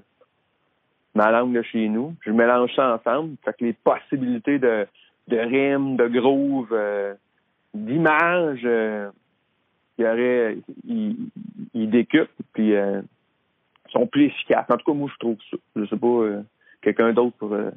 ma 1.15 1.31
langue 1.31 1.55
de 1.55 1.63
chez 1.63 1.89
nous. 1.89 2.15
Je 2.23 2.31
mélange 2.31 2.75
ça 2.75 2.95
ensemble. 2.95 3.37
Fait 3.45 3.53
que 3.53 3.65
les 3.65 3.73
possibilités 3.73 4.59
de, 4.59 4.87
de 5.29 5.37
rimes, 5.39 5.97
de 5.97 6.09
groove, 6.09 6.69
euh, 6.73 7.15
d'images, 7.75 8.63
euh, 8.65 9.11
il 9.99 10.05
y 10.05 10.09
aurait, 10.09 10.59
ils, 10.85 11.91
décuplent, 11.91 12.31
puis 12.55 12.75
euh, 12.75 13.03
sont 13.91 14.07
plus 14.07 14.25
efficaces. 14.25 14.67
En 14.71 14.77
tout 14.77 14.91
cas, 14.91 14.97
moi, 14.97 15.11
je 15.13 15.19
trouve 15.19 15.37
ça. 15.51 15.57
Je 15.77 15.85
sais 15.87 15.97
pas, 15.97 16.07
euh, 16.07 16.43
quelqu'un 16.81 17.13
d'autre 17.13 17.37
pour, 17.37 17.53
euh, 17.53 17.71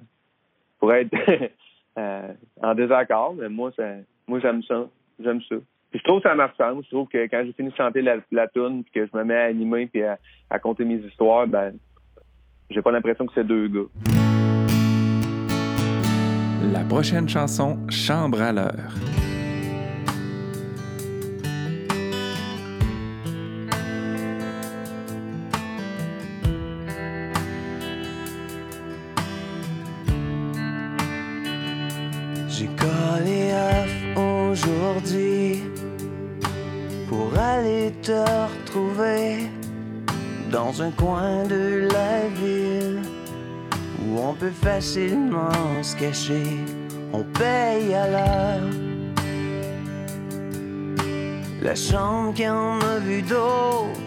pour 0.80 0.94
être 0.94 1.12
euh, 1.98 2.34
en 2.62 2.76
désaccord, 2.76 3.36
mais 3.36 3.50
moi, 3.50 3.72
ça, 3.76 3.84
moi, 4.28 4.40
j'aime 4.40 4.64
ça. 4.64 4.88
J'aime 5.24 5.42
ça. 5.48 5.56
Puis 5.92 6.00
je 6.00 6.04
trouve 6.04 6.22
que 6.22 6.28
ça 6.28 6.36
marche 6.36 6.60
ensemble. 6.60 6.84
Je 6.84 6.90
trouve 6.90 7.08
que 7.08 7.24
quand 7.28 7.42
j'ai 7.46 7.54
fini 7.54 7.70
de 7.70 7.76
chanter 7.76 8.02
la, 8.02 8.18
la 8.32 8.48
tune, 8.48 8.84
puis 8.84 8.92
que 8.94 9.08
je 9.12 9.18
me 9.18 9.24
mets 9.24 9.38
à 9.38 9.46
animer 9.46 9.88
puis 9.88 10.04
à, 10.04 10.18
à 10.50 10.60
compter 10.60 10.84
mes 10.84 10.96
histoires, 10.96 11.48
ben, 11.48 11.74
j'ai 12.70 12.82
pas 12.82 12.92
l'impression 12.92 13.26
que 13.26 13.34
c'est 13.34 13.46
deux 13.46 13.68
gars. 13.68 13.88
La 16.74 16.84
prochaine 16.84 17.30
chanson, 17.30 17.78
Chambre 17.90 18.42
à 18.42 18.52
l'heure. 18.52 18.96
Retrouver 37.90 39.50
dans 40.52 40.82
un 40.82 40.92
coin 40.92 41.44
de 41.44 41.88
la 41.92 42.28
ville 42.42 43.02
où 44.02 44.20
on 44.20 44.34
peut 44.34 44.58
facilement 44.64 45.84
se 45.84 45.96
cacher. 45.96 46.58
On 47.14 47.24
paye 47.24 47.94
à 47.94 48.08
l'heure. 48.08 48.70
La 51.62 51.76
chambre 51.76 52.34
qui 52.34 52.48
en 52.48 52.80
a 52.80 53.00
vu 53.00 53.22
d'autres 53.22 54.00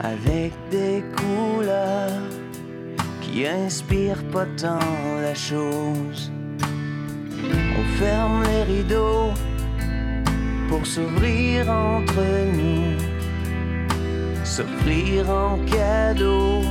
avec 0.00 0.52
des 0.70 1.02
couleurs 1.16 2.22
qui 3.20 3.46
inspirent 3.46 4.24
pas 4.32 4.46
tant 4.56 4.78
la 5.20 5.34
chose. 5.34 6.30
On 7.78 7.98
ferme 7.98 8.42
les 8.44 8.62
rideaux 8.62 9.32
pour 10.68 10.86
s'ouvrir 10.86 11.70
entre 11.70 12.22
nous, 12.58 12.96
s'offrir 14.44 15.28
en 15.30 15.58
cadeau, 15.64 16.62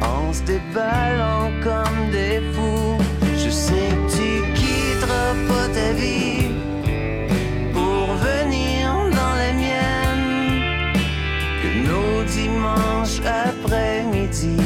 en 0.00 0.32
se 0.32 0.42
déballant 0.42 1.50
comme 1.62 2.10
des 2.10 2.40
fous. 2.52 2.96
Je 3.36 3.50
sais 3.50 3.90
que 3.90 4.10
tu 4.16 4.52
quitteras 4.54 5.34
pas 5.48 5.68
ta 5.74 5.92
vie 5.92 6.50
pour 7.72 8.06
venir 8.28 8.92
dans 9.18 9.34
la 9.42 9.52
mienne, 9.52 10.92
que 11.60 11.70
nos 11.88 12.24
dimanches 12.24 13.20
après-midi 13.46 14.56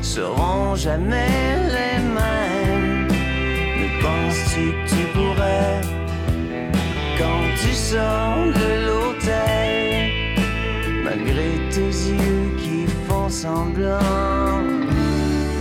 seront 0.00 0.76
jamais 0.76 1.56
les 1.76 1.98
mêmes. 2.18 3.08
Mais 3.78 3.92
penses-tu 4.00 4.72
que 4.72 4.88
tu 4.90 5.02
pourrais, 5.14 5.80
sors 7.90 8.46
de 8.60 8.70
l'hôtel, 8.84 10.10
malgré 11.04 11.48
tes 11.70 11.92
yeux 12.10 12.48
qui 12.58 12.84
font 13.06 13.28
semblant, 13.28 14.60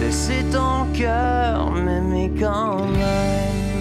laisser 0.02 0.44
ton 0.52 0.88
cœur 0.92 1.70
m'aimer 1.72 2.32
quand 2.40 2.88
même? 2.88 3.76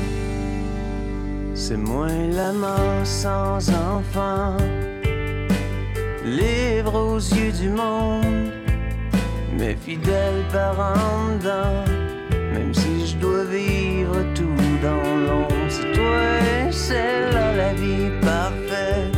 C'est 1.55 1.79
moi 1.79 2.09
l'amant 2.37 3.03
sans 3.05 3.71
enfant, 3.71 4.59
libre 6.27 6.95
aux 7.13 7.23
yeux 7.37 7.53
du 7.63 7.71
monde, 7.71 8.53
mes 9.59 9.75
fidèles 9.75 10.45
parents 10.53 11.33
dedans. 11.41 11.85
Même 12.53 12.75
si 12.75 13.07
je 13.07 13.17
dois 13.17 13.45
vivre 13.45 14.17
tout 14.35 14.63
dans 14.83 15.09
l'ombre, 15.25 15.69
c'est 15.71 15.93
toi, 15.93 16.25
c'est 16.71 17.33
là 17.33 17.44
la 17.44 17.44
parfaite. 18.25 19.17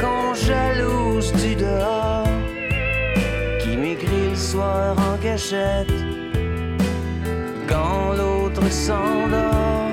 Qu'on 0.00 0.34
jalouse 0.34 1.32
du 1.32 1.54
dehors, 1.54 2.28
qui 3.60 3.76
m'écrit 3.76 4.30
le 4.30 4.36
soir 4.36 4.96
en 4.98 5.16
cachette. 5.18 5.92
Quand 7.68 8.12
l'autre 8.18 8.66
s'endort, 8.70 9.90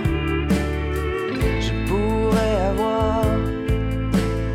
je 1.66 1.72
pourrais 1.88 2.56
avoir 2.72 3.24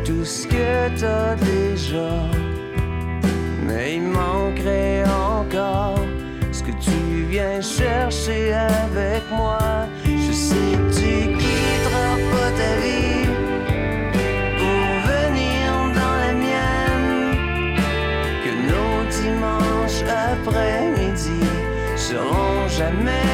tout 0.05 0.25
ce 0.25 0.47
que 0.47 0.99
t'as 0.99 1.35
déjà. 1.35 2.11
Mais 3.65 3.95
il 3.95 4.03
manquerait 4.03 5.03
encore 5.05 5.99
ce 6.51 6.61
que 6.61 6.71
tu 6.71 7.25
viens 7.29 7.61
chercher 7.61 8.53
avec 8.53 9.23
moi. 9.31 9.87
Seront 22.85 22.97
jamais 22.97 23.24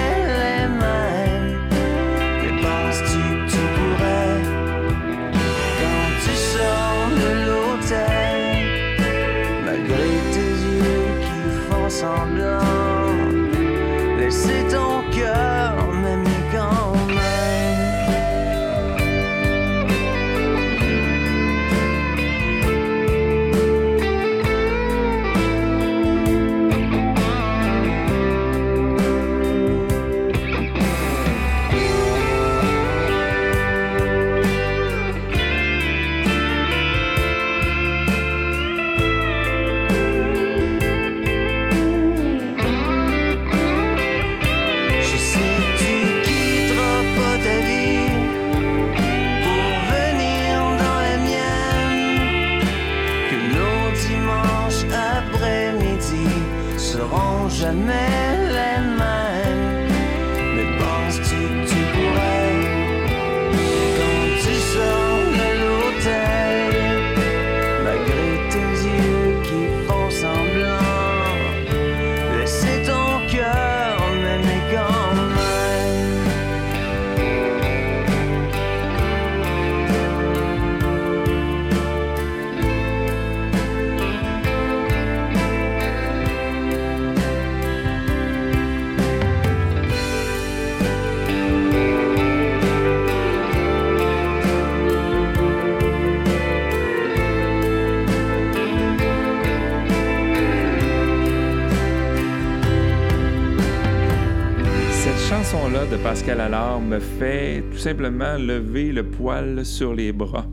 Pascal 106.22 106.42
Allard 106.42 106.80
me 106.82 107.00
fait 107.00 107.64
tout 107.72 107.80
simplement 107.80 108.38
lever 108.38 108.92
le 108.92 109.10
poil 109.10 109.66
sur 109.66 109.96
les 109.96 110.12
bras. 110.12 110.46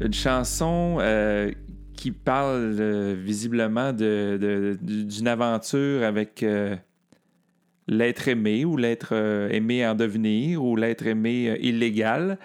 Une 0.00 0.12
chanson 0.12 0.98
euh, 1.00 1.50
qui 1.96 2.12
parle 2.12 2.76
euh, 2.78 3.16
visiblement 3.18 3.92
d'une 3.92 5.26
aventure 5.26 6.04
avec 6.04 6.44
euh, 6.44 6.76
l'être 7.88 8.28
aimé 8.28 8.64
ou 8.64 8.76
l'être 8.76 9.14
aimé 9.50 9.84
en 9.84 9.96
devenir 9.96 10.62
ou 10.62 10.76
l'être 10.76 11.08
aimé 11.08 11.58
illégal. 11.60 12.38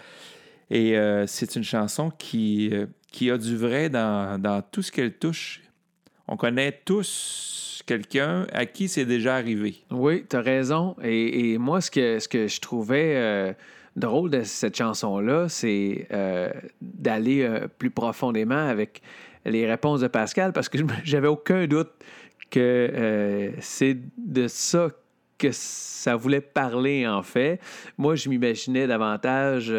Et 0.72 0.96
c'est 1.28 1.56
une 1.56 1.64
chanson 1.64 2.10
qui, 2.10 2.72
qui 3.12 3.30
a 3.30 3.38
du 3.38 3.58
vrai 3.58 3.90
dans, 3.90 4.42
dans 4.42 4.64
tout 4.64 4.82
ce 4.82 4.92
qu'elle 4.92 5.14
touche. 5.14 5.62
On 6.32 6.38
connaît 6.38 6.80
tous 6.86 7.82
quelqu'un 7.88 8.46
à 8.54 8.68
qui 8.68 8.88
c'est 8.88 9.06
déjà 9.06 9.36
arrivé. 9.36 9.78
Oui, 9.90 10.24
tu 10.30 10.36
as 10.36 10.42
raison. 10.42 10.96
Et, 11.02 11.58
moi, 11.58 11.82
ce 11.82 11.90
que, 11.90 12.20
ce 12.20 12.28
que 12.28 12.48
je 12.48 12.62
trouvais 12.62 13.16
euh, 13.16 13.52
drôle 13.96 14.30
de 14.30 14.44
cette 14.44 14.78
chanson-là, 14.78 15.50
c'est 15.50 16.08
euh, 16.12 16.52
d'aller 16.82 17.42
euh, 17.42 17.68
plus 17.68 17.90
profondément 17.90 18.68
avec 18.68 19.02
les 19.44 19.66
réponses 19.66 20.02
de 20.02 20.08
Pascal, 20.08 20.54
parce 20.54 20.70
que 20.70 20.78
j'avais 21.04 21.28
aucun 21.28 21.66
doute 21.66 21.90
que 22.52 23.52
c'est 23.60 23.98
de 24.18 24.48
ça 24.48 24.90
que 25.40 25.50
ça 25.52 26.16
voulait 26.16 26.42
parler, 26.42 27.08
en 27.08 27.24
fait. 27.24 27.60
Moi, 27.98 28.16
je 28.16 28.30
m'imaginais 28.30 28.86
davantage 28.86 29.72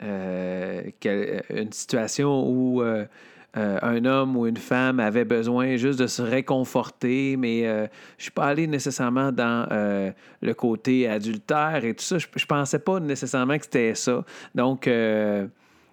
une 0.00 1.72
situation 1.72 2.46
où 2.46 2.80
euh, 3.56 3.78
un 3.82 4.04
homme 4.04 4.36
ou 4.36 4.46
une 4.46 4.56
femme 4.58 5.00
avait 5.00 5.24
besoin 5.24 5.76
juste 5.76 5.98
de 5.98 6.06
se 6.06 6.22
réconforter, 6.22 7.36
mais 7.36 7.66
euh, 7.66 7.86
je 8.18 8.24
suis 8.24 8.30
pas 8.32 8.46
allé 8.46 8.66
nécessairement 8.66 9.32
dans 9.32 9.66
euh, 9.70 10.10
le 10.42 10.54
côté 10.54 11.08
adultère 11.08 11.84
et 11.84 11.94
tout 11.94 12.04
ça. 12.04 12.18
Je, 12.18 12.26
je 12.36 12.46
pensais 12.46 12.78
pas 12.78 13.00
nécessairement 13.00 13.56
que 13.56 13.64
c'était 13.64 13.94
ça. 13.94 14.24
Donc, 14.54 14.86
euh, 14.86 15.46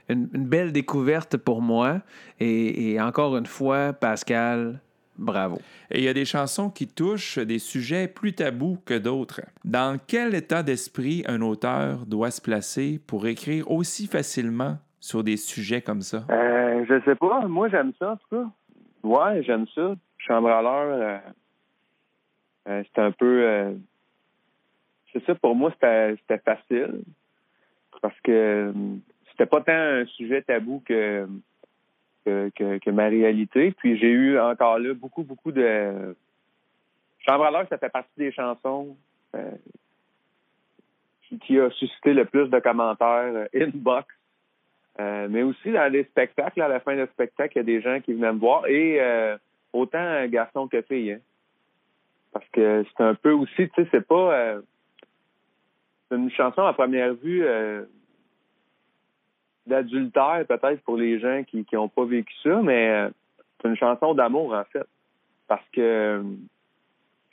une, 0.09 0.27
une 0.33 0.45
belle 0.45 0.71
découverte 0.71 1.37
pour 1.37 1.61
moi. 1.61 2.01
Et, 2.39 2.91
et 2.91 3.01
encore 3.01 3.37
une 3.37 3.45
fois, 3.45 3.93
Pascal, 3.93 4.79
bravo. 5.17 5.59
Et 5.89 5.99
il 5.99 6.03
y 6.03 6.09
a 6.09 6.13
des 6.13 6.25
chansons 6.25 6.69
qui 6.69 6.87
touchent 6.87 7.39
des 7.39 7.59
sujets 7.59 8.07
plus 8.07 8.33
tabous 8.33 8.77
que 8.85 8.95
d'autres. 8.97 9.41
Dans 9.63 9.97
quel 10.05 10.35
état 10.35 10.61
d'esprit 10.61 11.23
un 11.27 11.41
auteur 11.41 12.05
doit 12.05 12.31
se 12.31 12.41
placer 12.41 12.99
pour 13.07 13.25
écrire 13.27 13.71
aussi 13.71 14.07
facilement 14.07 14.77
sur 14.99 15.23
des 15.23 15.37
sujets 15.37 15.81
comme 15.81 16.01
ça? 16.01 16.25
Euh, 16.29 16.74
je 16.85 17.01
sais 17.05 17.15
pas. 17.15 17.47
Moi, 17.47 17.69
j'aime 17.69 17.93
ça, 17.99 18.11
en 18.11 18.17
tout 18.17 18.27
cas. 18.29 18.49
Ouais, 19.03 19.43
j'aime 19.43 19.67
ça. 19.67 19.95
Chambre 20.17 20.49
à 20.49 20.61
l'heure, 20.61 20.99
euh, 20.99 21.17
euh, 22.69 22.83
c'est 22.83 23.01
un 23.01 23.11
peu... 23.11 23.43
euh, 23.43 23.73
c'est 25.13 25.23
ça, 25.25 25.35
pour 25.35 25.55
moi, 25.55 25.71
c'était 25.71 26.39
facile. 26.39 27.01
Parce 28.01 28.19
que 28.21 28.31
euh, 28.31 28.73
c'était 29.29 29.45
pas 29.45 29.61
tant 29.61 29.73
un 29.73 30.05
sujet 30.05 30.41
tabou 30.41 30.81
que, 30.85 31.27
que, 32.25 32.89
ma 32.89 33.07
réalité. 33.07 33.71
Puis 33.71 33.97
j'ai 33.97 34.09
eu 34.09 34.39
encore 34.39 34.79
là 34.79 34.93
beaucoup, 34.93 35.23
beaucoup 35.23 35.51
de... 35.51 36.15
Chambre 37.19 37.45
à 37.45 37.51
l'heure, 37.51 37.67
ça 37.69 37.77
fait 37.77 37.89
partie 37.89 38.17
des 38.17 38.31
chansons 38.31 38.95
qui, 41.41 41.59
a 41.59 41.69
suscité 41.71 42.13
le 42.13 42.25
plus 42.25 42.47
de 42.49 42.59
commentaires 42.59 43.47
inbox 43.53 44.14
euh, 44.99 45.27
mais 45.29 45.43
aussi 45.43 45.71
dans 45.71 45.91
les 45.91 46.03
spectacles, 46.05 46.61
à 46.61 46.67
la 46.67 46.79
fin 46.79 46.95
du 46.95 47.05
spectacle, 47.11 47.53
il 47.55 47.59
y 47.59 47.61
a 47.61 47.63
des 47.63 47.81
gens 47.81 47.99
qui 47.99 48.13
venaient 48.13 48.31
me 48.31 48.39
voir 48.39 48.65
et 48.67 49.01
euh, 49.01 49.37
autant 49.73 50.25
garçon 50.27 50.67
que 50.67 50.81
fille. 50.81 51.11
Hein. 51.11 51.19
Parce 52.31 52.47
que 52.49 52.83
c'est 52.85 53.03
un 53.03 53.15
peu 53.15 53.31
aussi, 53.31 53.69
tu 53.69 53.69
sais, 53.75 53.87
c'est 53.91 54.05
pas 54.05 54.33
euh, 54.33 54.61
une 56.11 56.29
chanson 56.31 56.63
à 56.63 56.73
première 56.73 57.13
vue 57.13 57.45
euh, 57.45 57.83
d'adultère 59.65 60.45
peut-être 60.47 60.81
pour 60.81 60.97
les 60.97 61.19
gens 61.19 61.43
qui 61.43 61.65
qui 61.65 61.77
ont 61.77 61.87
pas 61.87 62.05
vécu 62.05 62.33
ça, 62.43 62.61
mais 62.61 62.89
euh, 62.89 63.09
c'est 63.61 63.69
une 63.69 63.77
chanson 63.77 64.13
d'amour 64.13 64.53
en 64.53 64.63
fait. 64.65 64.85
Parce 65.47 65.65
que 65.73 66.23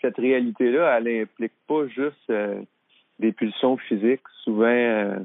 cette 0.01 0.17
réalité-là, 0.17 0.99
elle 0.99 1.23
implique 1.23 1.53
pas 1.67 1.87
juste 1.89 2.33
des 3.19 3.33
pulsions 3.33 3.77
physiques. 3.79 4.23
Souvent, 4.45 5.17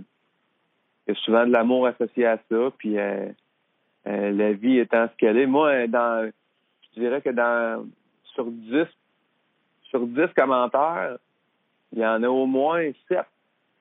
il 1.08 1.13
y 1.13 1.17
a 1.17 1.20
souvent 1.22 1.46
de 1.46 1.52
l'amour 1.52 1.88
associé 1.88 2.26
à 2.26 2.38
ça, 2.50 2.72
puis 2.78 2.98
euh, 2.98 3.28
euh, 4.08 4.32
la 4.32 4.54
vie 4.54 4.80
étant 4.80 5.08
ce 5.08 5.15
qu'elle 5.17 5.38
est. 5.38 5.46
Moi, 5.46 5.88
dans, 5.88 6.30
je 6.96 7.00
dirais 7.00 7.22
que 7.22 7.30
dans 7.30 7.86
sur 8.34 8.46
10 8.46 8.86
sur 9.89 10.06
10 10.06 10.34
commentaires, 10.36 11.17
il 11.93 12.00
y 12.00 12.06
en 12.06 12.22
a 12.24 12.28
au 12.28 12.46
moins 12.46 12.91
7 13.08 13.20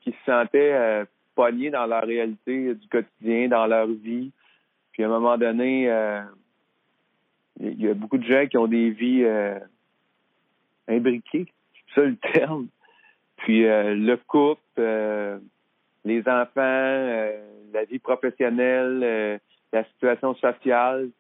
qui 0.01 0.13
se 0.13 0.25
sentaient 0.25 0.73
euh, 0.73 1.05
pognés 1.35 1.71
dans 1.71 1.87
leur 1.87 2.05
réalité 2.05 2.75
du 2.75 2.89
quotidien, 2.89 3.49
dans 3.49 3.67
leur 3.67 3.87
vie. 3.89 4.31
Puis 4.93 5.03
à 5.03 5.07
un 5.07 5.11
moment 5.11 5.37
donné, 5.37 5.91
euh, 5.91 6.23
il 7.61 7.81
y 7.81 7.89
a 7.89 7.95
beaucoup 7.95 8.19
de 8.19 8.25
gens 8.25 8.47
qui 8.47 8.57
ont 8.57 8.69
des 8.69 8.91
vies 8.91 9.25
euh, 9.25 9.59
imbriquées, 10.89 11.47
c'est 11.75 12.01
ça 12.01 12.07
le 12.07 12.17
terme. 12.17 12.69
Puis 13.39 13.63
le 13.63 14.17
couple, 14.17 14.81
les 16.07 16.21
enfants, 16.29 16.51
euh, 16.61 17.33
la 17.75 17.85
vie 17.85 17.99
professionnelle, 17.99 19.01
euh, 19.03 19.39
la 19.73 19.85
situation 19.85 20.35
sociale, 20.37 21.11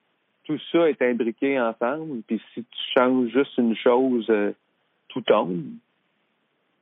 tout 0.44 0.58
ça 0.70 0.88
est 0.88 1.02
imbriqué 1.02 1.60
ensemble. 1.60 2.22
Puis 2.22 2.40
si 2.54 2.62
tu 2.62 2.78
changes 2.96 3.28
juste 3.30 3.58
une 3.58 3.74
chose, 3.74 4.26
euh, 4.30 4.52
tout 5.08 5.22
tombe. 5.22 5.64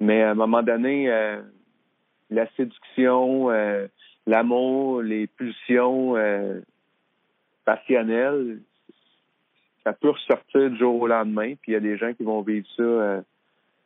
Mais 0.00 0.22
à 0.22 0.32
un 0.32 0.34
moment 0.34 0.62
donné, 0.62 1.08
la 2.28 2.50
séduction, 2.56 3.48
l'amour, 4.26 5.02
les 5.02 5.28
pulsions 5.28 6.14
passionnelles, 7.64 8.58
ça 9.84 9.92
peut 9.92 10.10
ressortir 10.10 10.68
du 10.68 10.76
jour 10.76 11.00
au 11.00 11.06
lendemain. 11.06 11.54
Puis 11.62 11.70
il 11.70 11.74
y 11.74 11.76
a 11.76 11.80
des 11.80 11.96
gens 11.96 12.12
qui 12.12 12.24
vont 12.24 12.42
vivre 12.42 12.66
ça 12.76 13.22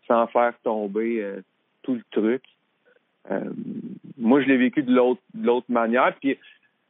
sans 0.09 0.26
faire 0.28 0.54
tomber 0.64 1.22
tout 1.83 1.94
le 1.94 2.02
truc. 2.11 2.42
Moi, 4.18 4.40
je 4.42 4.46
l'ai 4.48 4.57
vécu 4.57 4.83
de 4.83 4.92
l'autre 4.94 5.20
de 5.35 5.46
l'autre 5.46 5.66
manière. 5.70 6.14
Puis 6.20 6.38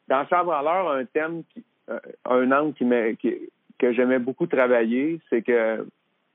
dans 0.08 0.26
Chambre 0.26 0.52
à 0.52 0.62
l'heure, 0.62 0.90
un 0.90 1.04
thème, 1.04 1.42
qui, 1.52 1.62
euh, 1.90 1.98
un 2.24 2.50
angle 2.52 2.74
qui, 2.74 2.84
qui- 3.18 3.50
que 3.78 3.92
j'aimais 3.92 4.18
beaucoup 4.18 4.46
travailler, 4.46 5.20
c'est 5.30 5.42
que 5.42 5.86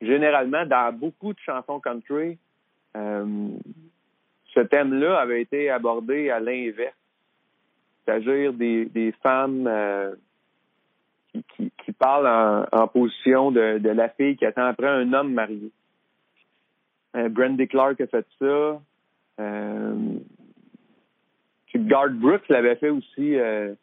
généralement, 0.01 0.65
dans 0.65 0.93
beaucoup 0.93 1.33
de 1.33 1.39
chansons 1.39 1.79
country, 1.79 2.37
euh, 2.95 3.47
ce 4.53 4.59
thème-là 4.59 5.19
avait 5.19 5.41
été 5.41 5.69
abordé 5.69 6.29
à 6.29 6.39
l'inverse. 6.39 6.95
C'est-à-dire 8.05 8.53
des, 8.53 8.85
des 8.85 9.11
femmes 9.23 9.65
euh, 9.67 10.13
qui, 11.31 11.43
qui, 11.55 11.71
qui 11.83 11.91
parlent 11.93 12.27
en, 12.27 12.65
en 12.83 12.87
position 12.87 13.49
de, 13.51 13.79
de 13.79 13.89
la 13.89 14.09
fille 14.09 14.35
qui 14.37 14.45
attend 14.45 14.65
après 14.65 14.87
un 14.87 15.11
homme 15.13 15.33
marié. 15.33 15.71
Euh, 17.15 17.29
Brandy 17.29 17.67
Clark 17.67 17.99
a 18.01 18.07
fait 18.07 18.25
ça. 18.39 18.79
Garth 21.79 22.13
Brooks 22.13 22.47
l'avait 22.49 22.75
fait 22.75 22.89
aussi 22.89 23.37
euh, 23.37 23.73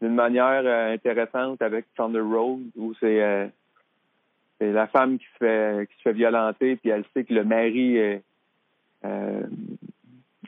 d'une 0.00 0.14
manière 0.14 0.62
euh, 0.64 0.94
intéressante 0.94 1.60
avec 1.62 1.86
Thunder 1.96 2.20
Road, 2.20 2.60
où 2.76 2.94
c'est 3.00 3.22
euh, 3.22 3.46
la 4.60 4.86
femme 4.86 5.18
qui 5.18 5.24
se 5.24 5.38
fait 5.38 5.88
qui 5.88 5.96
se 5.96 6.02
fait 6.02 6.12
violenter, 6.12 6.76
puis 6.76 6.90
elle 6.90 7.04
sait 7.14 7.24
que 7.24 7.34
le 7.34 7.44
mari 7.44 8.20
euh, 9.04 9.42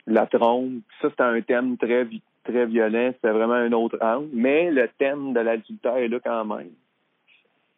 la 0.07 0.27
trompe. 0.27 0.83
Ça, 1.01 1.09
c'est 1.09 1.21
un 1.21 1.41
thème 1.41 1.77
très 1.77 2.07
très 2.43 2.65
violent, 2.65 3.13
c'est 3.21 3.31
vraiment 3.31 3.53
un 3.53 3.71
autre 3.71 3.97
angle. 4.01 4.29
Mais 4.33 4.69
le 4.71 4.89
thème 4.97 5.33
de 5.33 5.39
l'adultère 5.39 5.97
est 5.97 6.07
là 6.07 6.19
quand 6.19 6.45
même. 6.45 6.71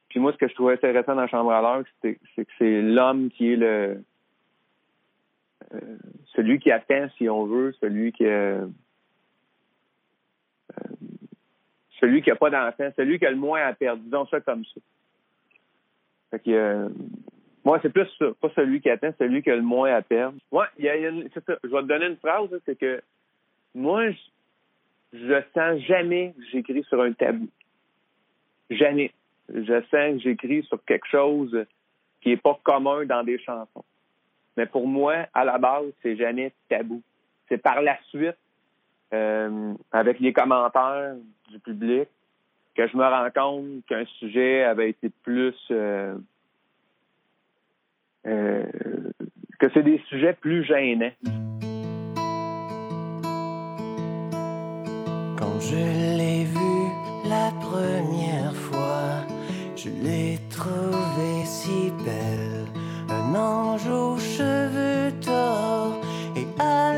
Puis 0.09 0.19
moi, 0.19 0.31
ce 0.31 0.37
que 0.37 0.47
je 0.47 0.55
trouvais 0.55 0.73
intéressant 0.73 1.15
dans 1.15 1.27
Chambre 1.27 1.51
à 1.51 1.61
l'heure, 1.61 1.83
c'est 2.01 2.15
que 2.15 2.51
c'est 2.57 2.81
l'homme 2.81 3.29
qui 3.29 3.53
est 3.53 3.57
le 3.57 3.97
euh, 5.73 5.97
celui 6.35 6.59
qui 6.59 6.71
attend, 6.71 7.07
si 7.17 7.29
on 7.29 7.45
veut, 7.45 7.73
celui 7.81 8.11
qui 8.11 8.25
euh, 8.25 8.65
celui 11.99 12.21
qui 12.21 12.29
n'a 12.29 12.35
pas 12.35 12.49
d'enfant, 12.49 12.89
celui 12.95 13.19
qui 13.19 13.25
a 13.25 13.31
le 13.31 13.37
moins 13.37 13.61
à 13.65 13.73
perdre, 13.73 14.01
disons 14.03 14.25
ça 14.27 14.41
comme 14.41 14.63
ça. 14.65 14.81
Fait 16.31 16.39
que, 16.39 16.51
euh, 16.51 16.89
moi, 17.63 17.79
c'est 17.81 17.91
plus 17.91 18.07
ça, 18.19 18.27
pas 18.39 18.49
celui 18.55 18.81
qui 18.81 18.89
attend, 18.89 19.11
celui 19.17 19.41
qui 19.41 19.49
a 19.49 19.55
le 19.55 19.61
moins 19.61 19.93
à 19.93 20.01
perdre. 20.01 20.37
Ouais, 20.51 20.65
il 20.77 20.85
y 20.85 20.89
a, 20.89 20.95
une-. 20.95 21.29
Je 21.33 21.69
vais 21.69 21.81
te 21.81 21.87
donner 21.87 22.07
une 22.07 22.17
phrase, 22.17 22.51
là, 22.51 22.57
c'est 22.65 22.77
que 22.77 23.01
moi, 23.73 24.11
je, 25.13 25.41
sens 25.53 25.79
jamais 25.81 26.33
que 26.37 26.43
j'écris 26.51 26.83
sur 26.83 27.01
un 27.01 27.13
tabou. 27.13 27.47
Jamais. 28.69 29.11
Je 29.49 29.81
sens 29.81 30.15
que 30.15 30.19
j'écris 30.19 30.63
sur 30.63 30.83
quelque 30.85 31.07
chose 31.07 31.65
qui 32.21 32.31
est 32.31 32.41
pas 32.41 32.59
commun 32.63 33.05
dans 33.05 33.23
des 33.23 33.39
chansons. 33.39 33.85
Mais 34.57 34.65
pour 34.65 34.87
moi, 34.87 35.27
à 35.33 35.43
la 35.43 35.57
base, 35.57 35.91
c'est 36.01 36.15
jamais 36.15 36.53
tabou. 36.69 37.01
C'est 37.49 37.57
par 37.57 37.81
la 37.81 37.97
suite, 38.09 38.37
euh, 39.13 39.73
avec 39.91 40.19
les 40.19 40.33
commentaires 40.33 41.15
du 41.49 41.59
public, 41.59 42.07
que 42.75 42.87
je 42.87 42.97
me 42.97 43.03
rends 43.03 43.29
compte 43.33 43.85
qu'un 43.87 44.05
sujet 44.19 44.63
avait 44.63 44.89
été 44.89 45.09
plus... 45.23 45.55
Euh, 45.71 46.15
euh, 48.27 48.63
que 49.59 49.67
c'est 49.73 49.83
des 49.83 50.01
sujets 50.09 50.33
plus 50.33 50.63
gênants. 50.63 51.11
Quand 55.37 55.59
je 55.59 56.17
l'ai 56.17 56.43
vu 56.43 57.29
la 57.29 57.51
première 57.61 58.53
fois, 58.53 59.23
je 59.75 59.89
l'ai 59.89 60.39
trouvée 60.49 61.45
si 61.45 61.91
belle, 62.03 62.65
un 63.09 63.35
ange 63.35 63.87
aux 63.87 64.17
cheveux 64.17 65.11
d'or 65.25 66.01
et 66.35 66.47
à 66.59 66.94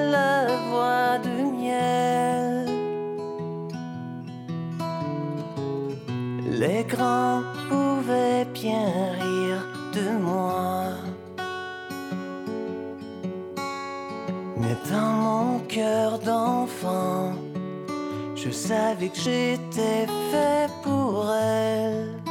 grands 6.98 7.44
pouvaient 7.70 8.46
bien 8.54 9.12
rire 9.20 9.64
de 9.94 10.18
moi. 10.18 10.86
Mais 14.58 14.76
dans 14.90 15.14
mon 15.28 15.60
cœur 15.68 16.20
d'enfant, 16.20 17.34
je 18.36 18.50
savais 18.50 19.10
que 19.10 19.20
j'étais 19.20 20.08
fait 20.32 20.70
pour 20.84 21.32
elle. 21.34 22.27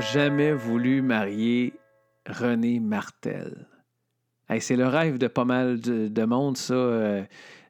Jamais 0.00 0.52
voulu 0.52 1.02
marier 1.02 1.74
René 2.26 2.80
Martel? 2.80 3.66
C'est 4.60 4.76
le 4.76 4.86
rêve 4.86 5.18
de 5.18 5.26
pas 5.26 5.44
mal 5.44 5.80
de, 5.80 6.08
de 6.08 6.24
monde, 6.24 6.56
ça. 6.56 6.74
Euh, 6.74 7.22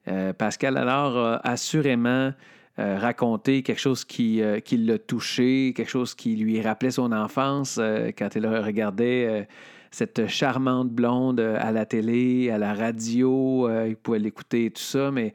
euh, 0.09 0.33
Pascal 0.35 0.77
alors 0.77 1.17
a 1.17 1.49
assurément 1.49 2.33
euh, 2.79 2.99
raconté 2.99 3.63
quelque 3.63 3.81
chose 3.81 4.05
qui, 4.05 4.43
euh, 4.43 4.61
qui 4.61 4.77
l'a 4.77 4.99
touché, 4.99 5.73
quelque 5.75 5.89
chose 5.91 6.15
qui 6.15 6.37
lui 6.37 6.61
rappelait 6.61 6.91
son 6.91 7.13
enfance 7.13 7.79
euh, 7.81 8.11
quand 8.17 8.35
il 8.35 8.47
regardait 8.47 9.27
euh, 9.27 9.45
cette 9.91 10.27
charmante 10.27 10.91
blonde 10.91 11.41
euh, 11.41 11.57
à 11.59 11.71
la 11.71 11.87
télé, 11.87 12.51
à 12.51 12.59
la 12.59 12.75
radio. 12.75 13.69
euh, 13.69 13.87
il 13.89 13.97
pouvait 13.97 14.19
l'écouter 14.19 14.67
et 14.67 14.71
tout 14.71 14.83
ça, 14.83 15.11
mais 15.11 15.33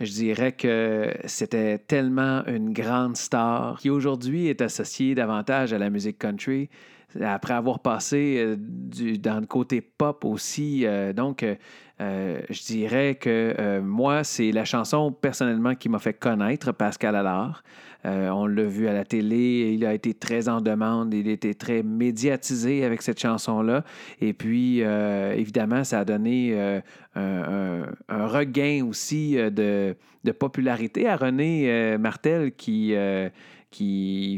je 0.00 0.12
dirais 0.12 0.52
que 0.52 1.14
c'était 1.24 1.78
tellement 1.78 2.44
une 2.46 2.72
grande 2.72 3.16
star 3.16 3.78
qui 3.78 3.90
aujourd'hui 3.90 4.48
est 4.48 4.60
associée 4.60 5.14
davantage 5.14 5.72
à 5.72 5.78
la 5.78 5.90
musique 5.90 6.18
country. 6.18 6.68
Après 7.22 7.54
avoir 7.54 7.80
passé 7.80 8.36
euh, 8.38 8.56
dans 9.18 9.40
le 9.40 9.46
côté 9.46 9.80
pop 9.80 10.24
aussi. 10.24 10.84
euh, 10.84 11.12
donc, 11.12 11.42
euh, 11.42 12.40
je 12.50 12.62
dirais 12.64 13.14
que 13.14 13.80
moi, 13.80 14.22
c'est 14.22 14.52
la 14.52 14.64
chanson 14.66 15.12
personnellement 15.12 15.74
qui 15.74 15.88
m'a 15.88 15.98
fait 15.98 16.12
connaître 16.12 16.72
Pascal 16.72 17.16
Allard. 17.16 17.62
Euh, 18.06 18.28
on 18.30 18.46
l'a 18.46 18.62
vu 18.62 18.86
à 18.86 18.92
la 18.92 19.04
télé, 19.04 19.72
il 19.74 19.84
a 19.84 19.92
été 19.92 20.14
très 20.14 20.48
en 20.48 20.60
demande, 20.60 21.12
il 21.12 21.28
était 21.28 21.54
très 21.54 21.82
médiatisé 21.82 22.84
avec 22.84 23.02
cette 23.02 23.18
chanson-là. 23.20 23.84
Et 24.20 24.32
puis, 24.32 24.82
euh, 24.82 25.34
évidemment, 25.34 25.82
ça 25.82 26.00
a 26.00 26.04
donné 26.04 26.52
euh, 26.54 26.80
un, 27.16 28.26
regain 28.26 28.86
aussi 28.88 29.36
de, 29.36 29.96
popularité 30.38 31.08
à 31.08 31.16
René 31.16 31.96
Martel 31.98 32.52
qui, 32.52 32.94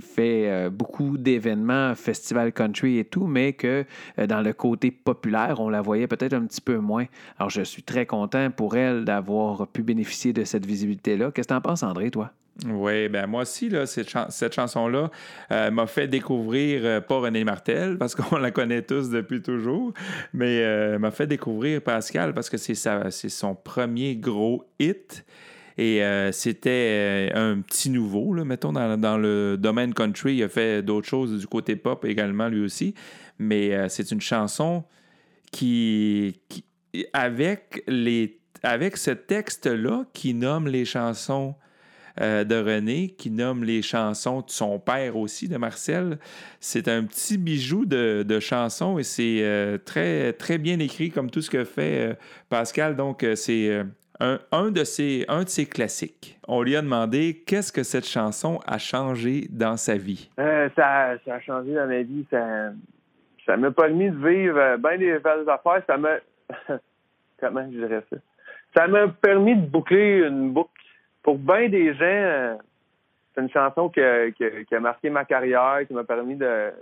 fait 0.00 0.70
beaucoup 0.70 1.18
d'événements, 1.18 1.94
festival 1.94 2.52
country 2.52 2.98
et 2.98 3.04
tout, 3.04 3.26
mais 3.26 3.52
que 3.52 3.84
dans 4.26 4.40
le 4.40 4.52
côté 4.52 4.90
populaire, 4.90 5.60
on 5.60 5.68
la 5.68 5.82
voyait 5.82 6.06
peut-être 6.06 6.34
un 6.34 6.46
petit 6.46 6.60
peu 6.60 6.78
moins. 6.78 7.06
Alors, 7.38 7.50
je 7.50 7.62
suis 7.62 7.82
très 7.82 8.06
content 8.06 8.50
pour 8.50 8.76
elle 8.76 9.04
d'avoir 9.04 9.66
pu 9.66 9.82
bénéficier 9.82 10.32
de 10.32 10.44
cette 10.44 10.64
visibilité-là. 10.64 11.30
Qu'est-ce 11.32 11.48
que 11.48 11.52
tu 11.52 11.56
en 11.56 11.60
penses, 11.60 11.82
André, 11.82 12.10
toi? 12.10 12.32
Oui, 12.66 13.08
ben 13.08 13.26
moi 13.28 13.42
aussi, 13.42 13.68
là, 13.68 13.86
cette, 13.86 14.12
cette 14.30 14.52
chanson-là 14.52 15.10
euh, 15.52 15.70
m'a 15.70 15.86
fait 15.86 16.08
découvrir, 16.08 16.80
euh, 16.84 17.00
pas 17.00 17.18
René 17.20 17.44
Martel, 17.44 17.98
parce 17.98 18.16
qu'on 18.16 18.36
la 18.36 18.50
connaît 18.50 18.82
tous 18.82 19.10
depuis 19.10 19.40
toujours, 19.42 19.92
mais 20.32 20.62
euh, 20.64 20.98
m'a 20.98 21.12
fait 21.12 21.28
découvrir 21.28 21.80
Pascal 21.82 22.34
parce 22.34 22.50
que 22.50 22.56
c'est 22.56 22.74
son 23.28 23.54
premier 23.54 24.16
gros 24.16 24.64
hit. 24.80 25.24
Et 25.80 26.02
c'était 26.32 27.30
un 27.36 27.60
petit 27.60 27.88
nouveau, 27.88 28.34
là, 28.34 28.44
mettons, 28.44 28.72
dans, 28.72 29.00
dans 29.00 29.16
le 29.16 29.56
domaine 29.56 29.94
country. 29.94 30.34
Il 30.34 30.42
a 30.42 30.48
fait 30.48 30.82
d'autres 30.82 31.06
choses 31.06 31.38
du 31.38 31.46
côté 31.46 31.76
pop 31.76 32.04
également, 32.04 32.48
lui 32.48 32.64
aussi. 32.64 32.94
Mais 33.38 33.88
c'est 33.88 34.10
une 34.10 34.20
chanson 34.20 34.82
qui, 35.52 36.40
qui- 36.48 36.64
avec, 37.12 37.84
les, 37.86 38.40
avec 38.64 38.96
ce 38.96 39.12
texte-là 39.12 40.04
qui 40.12 40.34
nomme 40.34 40.66
les 40.66 40.84
chansons 40.84 41.54
euh, 42.20 42.44
de 42.44 42.56
René, 42.56 43.08
qui 43.08 43.30
nomme 43.30 43.62
les 43.62 43.82
chansons 43.82 44.40
de 44.40 44.50
son 44.50 44.78
père 44.78 45.16
aussi, 45.16 45.48
de 45.48 45.56
Marcel. 45.56 46.18
C'est 46.58 46.88
un 46.88 47.04
petit 47.04 47.38
bijou 47.38 47.84
de, 47.86 48.40
chansons 48.40 48.98
et 48.98 49.04
c'est 49.04 49.38
euh, 49.42 49.78
très, 49.78 50.58
bien 50.58 50.78
écrit 50.80 51.10
comme 51.10 51.30
tout 51.30 51.40
ce 51.40 51.50
que 51.50 51.64
fait 51.64 52.10
euh, 52.10 52.14
Pascal. 52.48 52.96
Donc, 52.96 53.24
c'est 53.34 53.84
un, 54.18 54.70
de 54.70 54.84
ses, 54.84 55.26
classiques. 55.70 56.38
On 56.48 56.62
lui 56.62 56.74
a 56.76 56.82
demandé 56.82 57.42
qu'est-ce 57.46 57.72
que 57.72 57.82
cette 57.82 58.06
chanson 58.06 58.58
a 58.66 58.78
changé 58.78 59.46
dans 59.50 59.76
sa 59.76 59.96
vie? 59.96 60.30
Ça, 60.36 61.10
a 61.26 61.40
changé 61.40 61.74
dans 61.74 61.86
ma 61.86 62.02
vie. 62.02 62.26
Ça 62.30 63.56
m'a 63.56 63.70
permis 63.70 64.10
de 64.10 64.16
vivre 64.16 64.76
bien 64.78 64.98
des 64.98 65.18
belles 65.18 65.48
affaires. 65.48 65.82
Ça 65.86 65.96
m'a. 65.96 66.16
Comment 67.40 67.64
je 67.70 67.78
dirais 67.78 68.02
ça? 68.10 68.16
Ça 68.76 68.88
m'a 68.88 69.08
permis 69.08 69.56
de 69.56 69.66
boucler 69.66 70.24
une 70.26 70.50
boucle. 70.50 70.70
Pour 71.22 71.38
bien 71.38 71.68
des 71.68 71.94
gens, 71.94 72.04
euh, 72.04 72.54
c'est 73.34 73.40
une 73.42 73.50
chanson 73.50 73.88
qui 73.88 74.00
a, 74.00 74.30
qui 74.30 74.74
a- 74.74 74.80
marqué 74.80 75.10
ma 75.10 75.24
carrière, 75.24 75.80
qui 75.86 75.94
m'a 75.94 76.04
permis 76.04 76.36
de. 76.36 76.72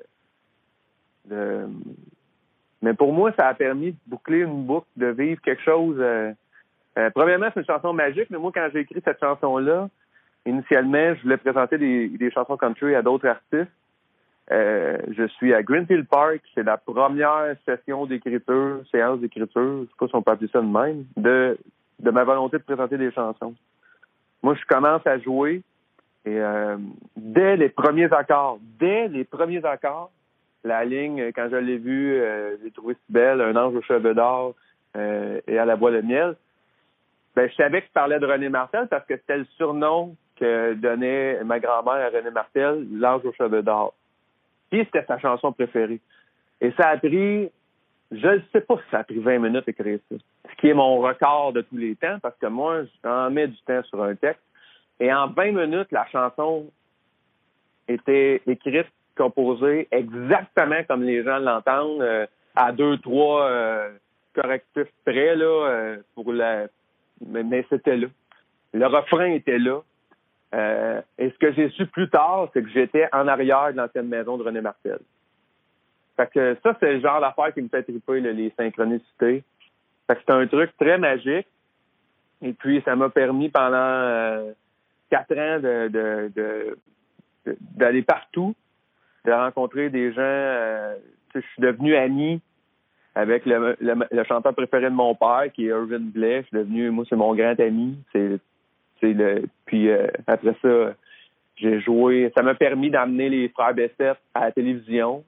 Mais 2.83 2.94
pour 2.94 3.12
moi, 3.12 3.33
ça 3.37 3.49
a 3.49 3.55
permis 3.55 3.92
de 3.92 3.99
boucler 4.07 4.40
une 4.40 4.64
boucle, 4.64 4.87
de 4.96 5.07
vivre 5.07 5.40
quelque 5.40 5.62
chose. 5.62 5.96
euh, 5.99 6.33
euh, 6.99 7.11
premièrement, 7.11 7.49
c'est 7.53 7.61
une 7.61 7.66
chanson 7.66 7.92
magique, 7.92 8.31
mais 8.31 8.38
moi, 8.38 8.53
quand 8.55 8.68
j'ai 8.72 8.81
écrit 8.81 9.03
cette 9.05 9.20
chanson-là, 9.20 9.88
initialement, 10.46 11.14
je 11.14 11.22
voulais 11.22 11.37
présenter 11.37 11.77
des, 11.79 12.31
chansons 12.31 12.57
country 12.57 12.94
à 12.94 13.03
d'autres 13.03 13.27
artistes. 13.27 13.72
Je 14.51 15.27
suis 15.37 15.53
à 15.53 15.62
Greenfield 15.62 16.07
Park. 16.09 16.40
C'est 16.55 16.62
la 16.62 16.77
première 16.79 17.57
session 17.66 18.07
d'écriture, 18.07 18.83
séance 18.90 19.20
d'écriture, 19.20 19.81
je 19.83 19.87
sais 19.87 19.96
pas 19.99 20.07
si 20.07 20.14
on 20.14 20.22
peut 20.22 20.31
appeler 20.31 20.51
ça 20.53 20.61
de 20.61 20.66
même, 20.66 21.05
de, 21.16 21.59
de 21.99 22.11
ma 22.11 22.25
volonté 22.25 22.59
de 22.59 22.62
présenter 22.62 22.96
des 22.96 23.11
chansons. 23.12 23.55
Moi, 24.46 24.54
je 24.54 24.64
commence 24.64 25.04
à 25.09 25.18
jouer 25.18 25.61
et 26.24 26.38
euh, 26.40 26.76
dès 27.16 27.56
les 27.56 27.68
premiers 27.68 28.12
accords, 28.12 28.61
dès 28.78 29.09
les 29.09 29.24
premiers 29.24 29.64
accords, 29.64 30.12
la 30.62 30.85
ligne, 30.85 31.32
quand 31.32 31.48
je 31.50 31.56
l'ai 31.56 31.78
vue, 31.78 32.14
euh, 32.14 32.56
j'ai 32.62 32.70
trouvé 32.70 32.94
si 32.94 33.12
belle, 33.12 33.40
un 33.40 33.56
ange 33.56 33.74
aux 33.74 33.82
cheveux 33.82 34.14
d'or 34.14 34.54
euh, 34.96 35.40
et 35.48 35.59
à 35.59 35.64
la 35.64 35.74
bois 35.74 35.90
de 35.90 36.00
miel. 36.00 36.37
Ben, 37.35 37.50
je 37.50 37.56
savais 37.56 37.80
que 37.80 37.88
je 37.88 37.92
parlais 37.92 38.20
de 38.20 38.26
René 38.26 38.48
Martel 38.48 38.87
parce 38.87 39.04
que 39.06 39.16
c'était 39.16 39.38
le 39.38 39.46
surnom 39.56 40.14
que 40.37 40.74
donnait 40.74 41.42
ma 41.42 41.59
grand-mère 41.59 42.06
à 42.06 42.16
René 42.16 42.30
Martel, 42.30 42.87
l'ange 42.92 43.24
aux 43.24 43.32
cheveux 43.32 43.64
d'or. 43.64 43.94
Puis 44.70 44.85
c'était 44.85 45.06
sa 45.06 45.18
chanson 45.18 45.50
préférée. 45.50 45.98
Et 46.61 46.70
ça 46.78 46.90
a 46.90 46.98
pris, 46.98 47.50
je 48.12 48.29
ne 48.29 48.40
sais 48.53 48.61
pas 48.61 48.77
si 48.77 48.90
ça 48.90 48.99
a 49.01 49.05
pris 49.05 49.19
20 49.19 49.38
minutes 49.38 49.64
à 49.66 49.71
écrire 49.71 49.99
ça. 50.11 50.16
Ce 50.51 50.57
qui 50.57 50.69
est 50.69 50.75
mon 50.75 50.99
record 50.99 51.53
de 51.53 51.62
tous 51.62 51.77
les 51.77 51.97
temps, 51.97 52.19
parce 52.21 52.37
que 52.38 52.47
moi, 52.47 52.83
j'en 53.05 53.31
mets 53.31 53.49
du 53.49 53.57
temps 53.66 53.83
sur 53.85 54.03
un 54.03 54.14
texte. 54.14 54.42
Et 55.01 55.12
en 55.12 55.29
20 55.29 55.53
minutes, 55.53 55.90
la 55.90 56.07
chanson 56.07 56.71
était 57.88 58.42
écrite, 58.47 58.87
composée 59.16 59.88
exactement 59.90 60.83
comme 60.88 61.03
les 61.03 61.25
gens 61.25 61.38
l'entendent, 61.38 62.03
euh, 62.03 62.27
à 62.55 62.73
deux, 62.73 62.99
trois 62.99 63.45
euh, 63.45 63.90
correctifs 64.35 64.92
près, 65.05 65.37
là, 65.37 65.45
euh, 65.45 65.97
pour 66.14 66.33
la. 66.33 66.66
Mais, 67.27 67.42
mais 67.42 67.64
c'était 67.71 67.97
là. 67.97 68.09
Le 68.73 68.87
refrain 68.87 69.33
était 69.33 69.59
là. 69.59 69.81
Euh, 70.55 71.01
et 71.19 71.31
ce 71.31 71.38
que 71.38 71.53
j'ai 71.53 71.71
su 71.71 71.87
plus 71.87 72.09
tard, 72.09 72.49
c'est 72.53 72.62
que 72.62 72.71
j'étais 72.71 73.09
en 73.12 73.27
arrière 73.27 73.73
de 73.73 73.77
l'ancienne 73.77 74.09
maison 74.09 74.38
de 74.38 74.42
René 74.42 74.61
Martel. 74.61 74.99
Fait 76.16 76.31
que 76.33 76.57
ça, 76.62 76.76
c'est 76.81 76.94
le 76.94 77.00
genre 77.00 77.20
d'affaire 77.20 77.52
qui 77.52 77.62
me 77.62 77.68
fait 77.68 77.83
triper, 77.83 78.20
les 78.20 78.52
synchronicités. 78.57 79.44
Fait 80.07 80.14
que 80.14 80.20
c'est 80.26 80.33
un 80.33 80.46
truc 80.46 80.70
très 80.79 80.98
magique. 80.98 81.46
Et 82.42 82.52
puis, 82.52 82.83
ça 82.85 82.96
m'a 82.96 83.09
permis 83.09 83.48
pendant 83.48 83.76
euh, 83.76 84.52
quatre 85.11 85.37
ans 85.37 85.61
de, 85.61 86.76
d'aller 87.72 88.02
partout, 88.02 88.55
de 89.24 89.33
rencontrer 89.33 89.90
des 89.90 90.12
gens. 90.12 90.20
euh, 90.20 90.96
je 91.35 91.40
suis 91.40 91.62
devenu 91.62 91.96
ami 91.96 92.40
avec 93.14 93.46
le, 93.46 93.76
le, 93.81 94.24
chanteur 94.24 94.55
préféré 94.55 94.85
de 94.85 94.94
mon 94.94 95.14
père, 95.14 95.44
qui 95.55 95.64
est 95.64 95.68
Irvin 95.68 96.00
Blais. 96.00 96.42
Je 96.42 96.46
suis 96.48 96.59
devenu, 96.59 96.90
moi, 96.90 97.05
c'est 97.09 97.16
mon 97.16 97.35
grand 97.35 97.59
ami. 97.59 97.98
Puis 99.00 99.88
euh, 99.90 100.07
après 100.26 100.55
ça, 100.62 100.94
j'ai 101.57 101.81
joué. 101.81 102.31
Ça 102.37 102.42
m'a 102.42 102.55
permis 102.55 102.90
d'amener 102.90 103.29
les 103.29 103.48
frères 103.48 103.74
Bessette 103.74 104.18
à 104.35 104.40
la 104.40 104.52
télévision, 104.52 105.24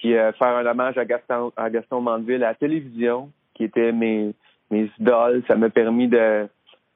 puis 0.00 0.16
euh, 0.16 0.32
faire 0.32 0.56
un 0.56 0.64
hommage 0.64 0.96
à 0.96 1.04
Gaston, 1.04 1.52
à 1.58 1.68
Gaston 1.68 2.00
Mandeville 2.00 2.42
à 2.42 2.48
la 2.48 2.54
télévision, 2.54 3.30
qui 3.52 3.64
étaient 3.64 3.92
mes, 3.92 4.34
mes 4.70 4.90
idoles. 4.98 5.42
Ça 5.46 5.56
m'a 5.56 5.68
permis 5.68 6.08
de, 6.08 6.48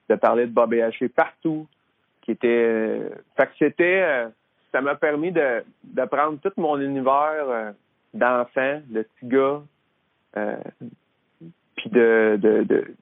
de 0.09 0.15
parler 0.15 0.47
de 0.47 0.53
Bob 0.53 0.73
Haché 0.73 1.11
partout, 1.11 1.67
qui 2.23 2.31
était. 2.31 2.49
euh, 2.49 3.11
fait 3.37 3.47
que 3.47 3.53
c'était. 3.59 4.03
euh, 4.03 4.29
ça 4.73 4.81
m'a 4.81 4.95
permis 4.95 5.33
de, 5.33 5.63
de 5.85 6.05
prendre 6.07 6.39
tout 6.41 6.53
mon 6.57 6.81
univers 6.81 7.75
d'enfant, 8.13 8.81
de 8.87 9.03
petit 9.03 9.27
gars, 9.29 9.63
puis 11.77 11.91
de, 11.91 12.39
de, 12.41 12.63
de, 12.65 12.95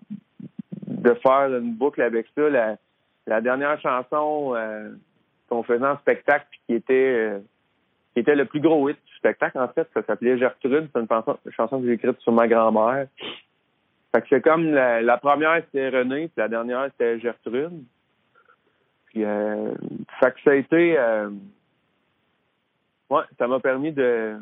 de 0.87 1.15
faire 1.15 1.47
une 1.57 1.73
boucle 1.73 2.03
avec 2.03 2.27
ça. 2.35 2.51
La, 2.51 2.77
la 3.27 3.41
dernière 3.41 3.81
chanson 3.81 4.55
qu'on 5.49 5.63
faisait 5.63 5.87
en 5.87 5.97
spectacle, 5.99 6.47
puis 6.51 6.61
qui 6.67 6.75
était 6.75 7.41
qui 8.13 8.21
était 8.21 8.35
le 8.35 8.45
plus 8.45 8.61
gros 8.61 8.89
hit 8.89 8.99
du 9.07 9.15
spectacle, 9.17 9.59
en 9.59 9.69
fait, 9.69 9.89
ça 9.95 10.03
s'appelait 10.03 10.39
Gertrude. 10.39 10.89
C'est 10.93 11.01
une 11.01 11.53
chanson, 11.53 11.81
que 11.81 11.87
j'ai 11.87 11.93
écrite 11.93 12.21
sur 12.21 12.33
ma 12.33 12.47
grand-mère. 12.47 13.07
Fait 14.15 14.21
que 14.21 14.27
c'est 14.29 14.43
comme 14.43 14.71
la, 14.73 15.17
première, 15.17 15.63
c'était 15.65 15.89
René, 15.89 16.29
puis 16.29 16.35
la 16.37 16.49
dernière, 16.49 16.91
c'était 16.93 17.19
Gertrude. 17.21 17.83
Puis, 19.07 19.25
euh, 19.25 19.75
fait 20.21 20.35
que 20.35 20.41
ça 20.43 20.51
a 20.51 20.55
été... 20.55 20.99
euh, 20.99 21.31
ouais, 23.09 23.23
ça 23.39 23.47
m'a 23.47 23.61
permis 23.61 23.93
de, 23.93 24.37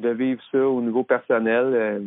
de 0.00 0.08
vivre 0.08 0.42
ça 0.50 0.58
au 0.58 0.80
niveau 0.80 1.04
personnel. 1.04 1.64
Euh, 1.66 2.00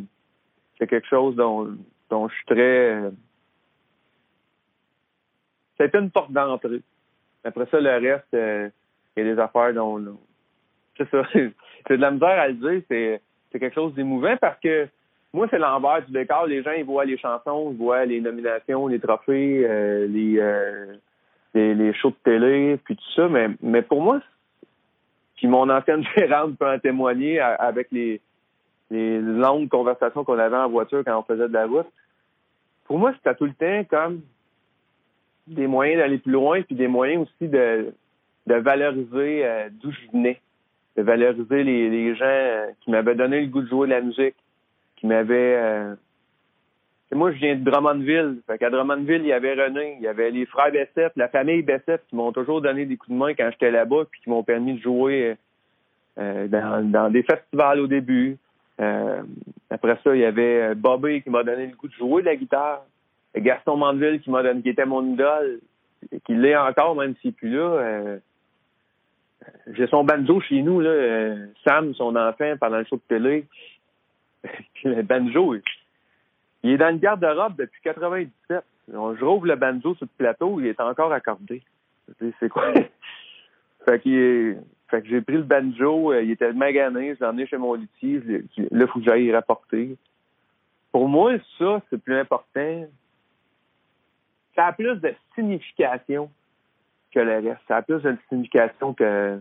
c'est 0.78 0.88
quelque 0.88 1.08
chose 1.08 1.36
dont, 1.36 1.78
dont 2.10 2.28
je 2.28 2.36
suis 2.36 2.46
très... 2.46 2.96
euh, 2.96 3.12
été 5.80 5.98
une 5.98 6.12
porte 6.12 6.32
d'entrée. 6.32 6.82
Après 7.46 7.66
ça, 7.68 7.80
le 7.80 7.90
reste, 7.90 8.34
euh, 8.34 8.70
il 9.16 9.26
y 9.26 9.30
a 9.30 9.34
des 9.34 9.40
affaires 9.40 9.74
dont... 9.74 10.00
dont- 10.00 10.20
c'est 10.98 11.10
ça. 11.10 11.24
c'est 11.34 11.98
de 11.98 12.02
la 12.02 12.12
misère 12.12 12.40
à 12.40 12.48
le 12.48 12.54
dire. 12.54 12.82
C'est, 12.90 13.22
quelque 13.60 13.74
chose 13.74 13.96
d'émouvant 13.96 14.38
parce 14.40 14.60
que 14.60 14.88
moi, 15.34 15.48
c'est 15.50 15.58
l'envers 15.58 16.06
du 16.06 16.12
décor. 16.12 16.46
Les 16.46 16.62
gens, 16.62 16.74
ils 16.74 16.86
voient 16.86 17.06
les 17.06 17.18
chansons, 17.18 17.72
ils 17.72 17.78
voient 17.78 18.06
les 18.06 18.22
nominations, 18.22 18.88
les 18.88 19.00
trophées, 19.00 19.66
euh, 19.66 20.06
les, 20.08 20.38
euh, 20.40 20.94
les, 21.56 21.94
shows 21.94 22.12
de 22.12 22.16
télé, 22.24 22.78
puis 22.84 22.96
tout 22.96 23.12
ça. 23.16 23.28
Mais, 23.62 23.82
pour 23.82 24.02
moi, 24.02 24.22
puis 25.36 25.48
mon 25.48 25.70
ancienne 25.70 26.04
gérante 26.18 26.58
peut 26.58 26.70
en 26.70 26.80
témoigner 26.80 27.40
avec 27.40 27.88
les, 27.92 28.22
longues 28.92 29.70
conversations 29.70 30.24
qu'on 30.24 30.40
avait 30.40 30.56
en 30.56 30.70
voiture 30.70 31.04
quand 31.04 31.18
on 31.18 31.24
faisait 31.24 31.48
de 31.48 31.54
la 31.54 31.66
route. 31.66 31.88
Pour 32.86 33.00
moi, 33.00 33.12
c'était 33.16 33.36
tout 33.36 33.46
le 33.46 33.54
temps 33.54 33.84
comme 33.90 34.22
des 35.48 35.68
moyens 35.68 36.00
d'aller 36.02 36.20
plus 36.20 36.32
loin, 36.32 36.62
puis 36.62 36.76
des 36.76 36.88
moyens 36.88 37.24
aussi 37.24 37.50
de, 37.50 37.94
de 38.48 38.56
valoriser 38.56 39.46
euh, 39.46 39.70
d'où 39.72 39.92
je 39.92 40.12
venais, 40.12 40.40
de 40.98 41.04
valoriser 41.04 41.64
les, 41.64 42.16
gens 42.16 42.26
euh, 42.26 42.68
qui 42.82 42.92
m'avaient 42.92 43.16
donné 43.16 43.42
le 43.42 43.48
goût 43.48 43.62
de 43.62 43.68
jouer 43.68 43.88
de 43.88 43.94
la 43.94 44.02
musique, 44.02 44.36
qui 44.98 45.06
m'avaient... 45.06 45.56
euh, 45.56 45.96
moi, 47.14 47.32
je 47.32 47.38
viens 47.38 47.56
de 47.56 47.64
Drummondville. 47.64 48.42
Fait 48.48 48.58
qu'à 48.58 48.70
Drummondville, 48.70 49.22
il 49.22 49.28
y 49.28 49.34
avait 49.34 49.54
René, 49.54 49.96
il 50.00 50.04
y 50.04 50.08
avait 50.08 50.32
les 50.32 50.46
frères 50.46 50.72
Bessette, 50.72 51.14
la 51.16 51.30
famille 51.30 51.62
Bessette 51.62 52.04
qui 52.10 52.16
m'ont 52.16 52.34
toujours 52.34 52.62
donné 52.62 52.86
des 52.86 52.98
coups 52.98 53.12
de 53.12 53.16
main 53.16 53.34
quand 53.34 53.50
j'étais 53.52 53.72
là-bas, 53.72 54.06
puis 54.10 54.20
qui 54.22 54.30
m'ont 54.30 54.44
permis 54.44 54.74
de 54.74 54.82
jouer 54.82 55.38
euh, 56.18 56.48
dans, 56.48 57.12
des 57.12 57.24
festivals 57.24 57.80
au 57.80 57.88
début. 57.88 58.38
Après 59.70 59.98
ça, 60.04 60.16
il 60.16 60.22
y 60.22 60.26
avait 60.26 60.76
Bobby 60.76 61.22
qui 61.22 61.30
m'a 61.30 61.44
donné 61.44 61.68
le 61.68 61.76
goût 61.76 61.88
de 61.88 61.94
jouer 61.94 62.24
de 62.24 62.28
la 62.28 62.36
guitare. 62.36 62.84
Gaston 63.36 63.78
Mandeville 63.78 64.20
qui 64.20 64.30
m'a 64.30 64.44
donné, 64.44 64.62
qui 64.62 64.70
était 64.70 64.86
mon 64.86 65.14
idole, 65.14 65.60
et 66.12 66.20
qui 66.20 66.34
l'est 66.36 66.58
encore, 66.58 66.96
même 66.96 67.16
s'il 67.22 67.30
n'est 67.30 67.36
plus 67.36 67.50
là. 67.50 68.18
J'ai 69.74 69.88
son 69.88 70.04
banjo 70.04 70.40
chez 70.42 70.62
nous, 70.62 70.80
là, 70.80 70.90
euh, 70.90 71.48
Sam, 71.64 71.94
son 71.96 72.16
enfant, 72.16 72.56
pendant 72.60 72.78
le 72.78 72.86
show 72.86 72.96
de 72.98 73.02
télé. 73.08 73.46
le 74.84 75.02
banjo, 75.02 75.56
il- 76.64 76.72
est 76.72 76.78
dans 76.78 76.90
le 76.92 76.98
garde-robe 76.98 77.56
depuis 77.58 77.82
97. 77.84 78.64
On- 78.94 79.16
Je 79.16 79.24
rouvre 79.26 79.48
le 79.48 79.56
banjo 79.56 79.96
sur 79.96 80.06
le 80.06 80.18
plateau, 80.18 80.60
il 80.60 80.68
est 80.68 80.80
encore 80.80 81.12
accordé. 81.14 81.62
C'est 82.40 82.50
quoi? 82.50 82.72
fait, 83.86 84.00
que 84.00 84.58
j'ai 85.06 85.22
pris 85.22 85.36
le 85.36 85.44
banjo, 85.44 86.12
euh, 86.14 86.24
il 86.24 86.32
était 86.32 86.52
magané, 86.54 87.16
je 87.16 87.20
l'ai 87.20 87.26
emmené 87.26 87.48
chez 87.48 87.58
mon 87.58 87.74
luthier, 87.76 88.20
là, 88.20 88.40
il 88.58 88.88
faut 88.88 89.00
que 89.00 89.06
j'aille 89.06 89.32
rapporter. 89.34 89.98
Pour 90.92 91.08
moi, 91.08 91.34
ça, 91.58 91.82
c'est 91.90 92.02
plus 92.02 92.16
important. 92.16 92.86
Ça 94.56 94.68
a 94.68 94.74
plus 94.74 94.96
de 94.96 95.14
signification 95.36 96.32
le 97.20 97.50
reste. 97.50 97.62
Ça 97.68 97.78
a 97.78 97.82
plus 97.82 98.02
de 98.02 98.16
signification 98.30 98.94
que, 98.94 99.40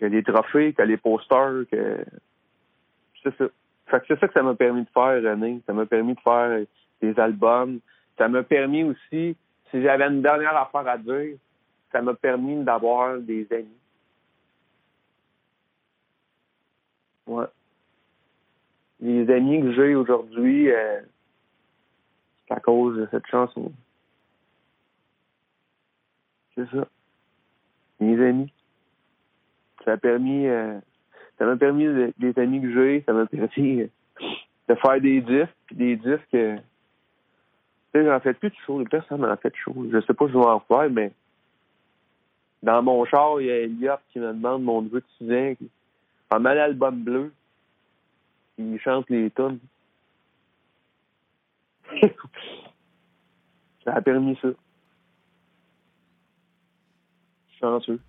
les 0.00 0.22
trophées, 0.22 0.72
que 0.72 0.82
les 0.82 0.96
posters, 0.96 1.64
que. 1.70 2.04
C'est 3.22 3.36
ça. 3.36 4.00
Que 4.00 4.16
c'est 4.20 4.32
ça 4.32 4.42
m'a 4.42 4.54
permis 4.54 4.82
de 4.82 4.90
faire, 4.90 5.22
René. 5.22 5.60
Ça 5.66 5.72
m'a 5.72 5.86
permis 5.86 6.14
de 6.14 6.20
faire 6.20 6.64
des 7.00 7.18
albums. 7.18 7.80
Ça 8.18 8.28
m'a 8.28 8.42
permis 8.42 8.84
aussi, 8.84 9.36
si 9.70 9.82
j'avais 9.82 10.06
une 10.06 10.22
dernière 10.22 10.56
affaire 10.56 10.86
à 10.86 10.98
dire, 10.98 11.36
ça 11.92 12.02
m'a 12.02 12.14
permis 12.14 12.62
d'avoir 12.64 13.18
des 13.18 13.46
amis. 13.52 13.78
Ouais. 17.26 17.46
Les 19.00 19.30
amis 19.30 19.60
que 19.62 19.72
j'ai 19.72 19.94
aujourd'hui, 19.94 20.70
euh, 20.70 21.00
c'est 22.46 22.54
à 22.54 22.60
cause 22.60 22.96
de 22.96 23.08
cette 23.10 23.26
chanson. 23.26 23.72
C'est 26.58 26.68
ça. 26.76 26.88
Mes 28.00 28.20
amis. 28.26 28.52
Ça 29.84 29.92
a 29.92 29.96
permis, 29.96 30.48
euh, 30.48 30.78
ça 31.38 31.46
m'a 31.46 31.56
permis, 31.56 31.84
de- 31.84 32.12
les 32.18 32.36
amis 32.38 32.60
que 32.60 32.72
j'ai, 32.72 33.02
ça 33.06 33.12
m'a 33.12 33.26
permis 33.26 33.82
euh, 33.82 33.86
de 34.68 34.74
faire 34.74 35.00
des 35.00 35.20
disques, 35.20 35.54
puis 35.66 35.76
des 35.76 35.94
disques, 35.96 36.34
euh, 36.34 36.56
tu 36.56 38.00
sais, 38.00 38.04
j'en 38.04 38.18
fais 38.18 38.34
plus 38.34 38.50
de 38.50 38.56
show, 38.66 38.82
personne 38.90 39.20
m'en 39.20 39.36
fait 39.36 39.50
de 39.50 39.56
show. 39.56 39.72
Je 39.92 40.00
sais 40.00 40.14
pas 40.14 40.26
si 40.26 40.32
je 40.32 40.38
vais 40.38 40.44
en 40.44 40.58
faire, 40.60 40.90
mais 40.90 41.12
dans 42.64 42.82
mon 42.82 43.04
char, 43.04 43.40
il 43.40 43.46
y 43.46 43.50
a 43.52 43.58
Elliot 43.60 43.94
qui 44.12 44.18
me 44.18 44.32
demande 44.32 44.64
mon 44.64 44.82
neveu 44.82 45.00
de 45.00 45.06
6 45.18 45.32
ans, 45.32 46.40
mal 46.40 46.56
l'album 46.56 47.02
bleu, 47.04 47.32
il 48.58 48.80
chante 48.80 49.08
les 49.10 49.30
tonnes. 49.30 49.60
ça 53.84 53.94
a 53.94 54.02
permis 54.02 54.36
ça. 54.42 54.48
Chanceux. 57.60 58.00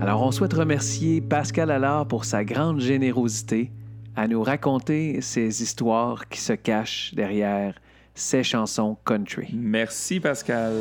Alors, 0.00 0.22
on 0.22 0.30
souhaite 0.30 0.52
remercier 0.52 1.20
Pascal 1.20 1.70
Allard 1.70 2.06
pour 2.06 2.24
sa 2.24 2.44
grande 2.44 2.80
générosité 2.80 3.70
à 4.14 4.28
nous 4.28 4.42
raconter 4.42 5.20
ces 5.20 5.62
histoires 5.62 6.28
qui 6.28 6.40
se 6.40 6.52
cachent 6.52 7.14
derrière 7.14 7.74
ces 8.14 8.42
chansons 8.42 8.96
country. 9.04 9.48
Merci, 9.52 10.20
Pascal. 10.20 10.72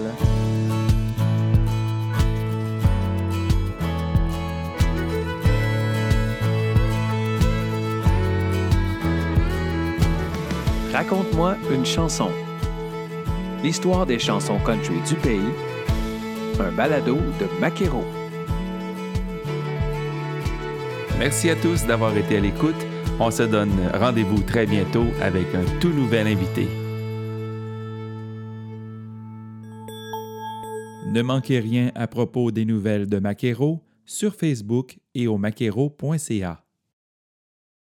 Raconte-moi 10.93 11.57
une 11.73 11.85
chanson. 11.85 12.29
L'histoire 13.63 14.05
des 14.05 14.17
chansons 14.17 14.59
country 14.59 15.01
du 15.01 15.15
pays. 15.15 15.74
Un 16.59 16.71
balado 16.71 17.15
de 17.15 17.59
Maquero. 17.59 18.03
Merci 21.19 21.49
à 21.49 21.55
tous 21.55 21.85
d'avoir 21.85 22.15
été 22.15 22.37
à 22.37 22.39
l'écoute. 22.39 22.75
On 23.19 23.29
se 23.29 23.43
donne 23.43 23.71
rendez-vous 23.93 24.41
très 24.41 24.65
bientôt 24.65 25.05
avec 25.21 25.53
un 25.53 25.65
tout 25.79 25.89
nouvel 25.89 26.27
invité. 26.27 26.67
Ne 31.07 31.21
manquez 31.21 31.59
rien 31.59 31.91
à 31.93 32.07
propos 32.07 32.51
des 32.51 32.65
nouvelles 32.65 33.07
de 33.07 33.19
Maquero 33.19 33.81
sur 34.05 34.33
Facebook 34.33 34.97
et 35.13 35.27
au 35.27 35.37
maquero.ca. 35.37 36.64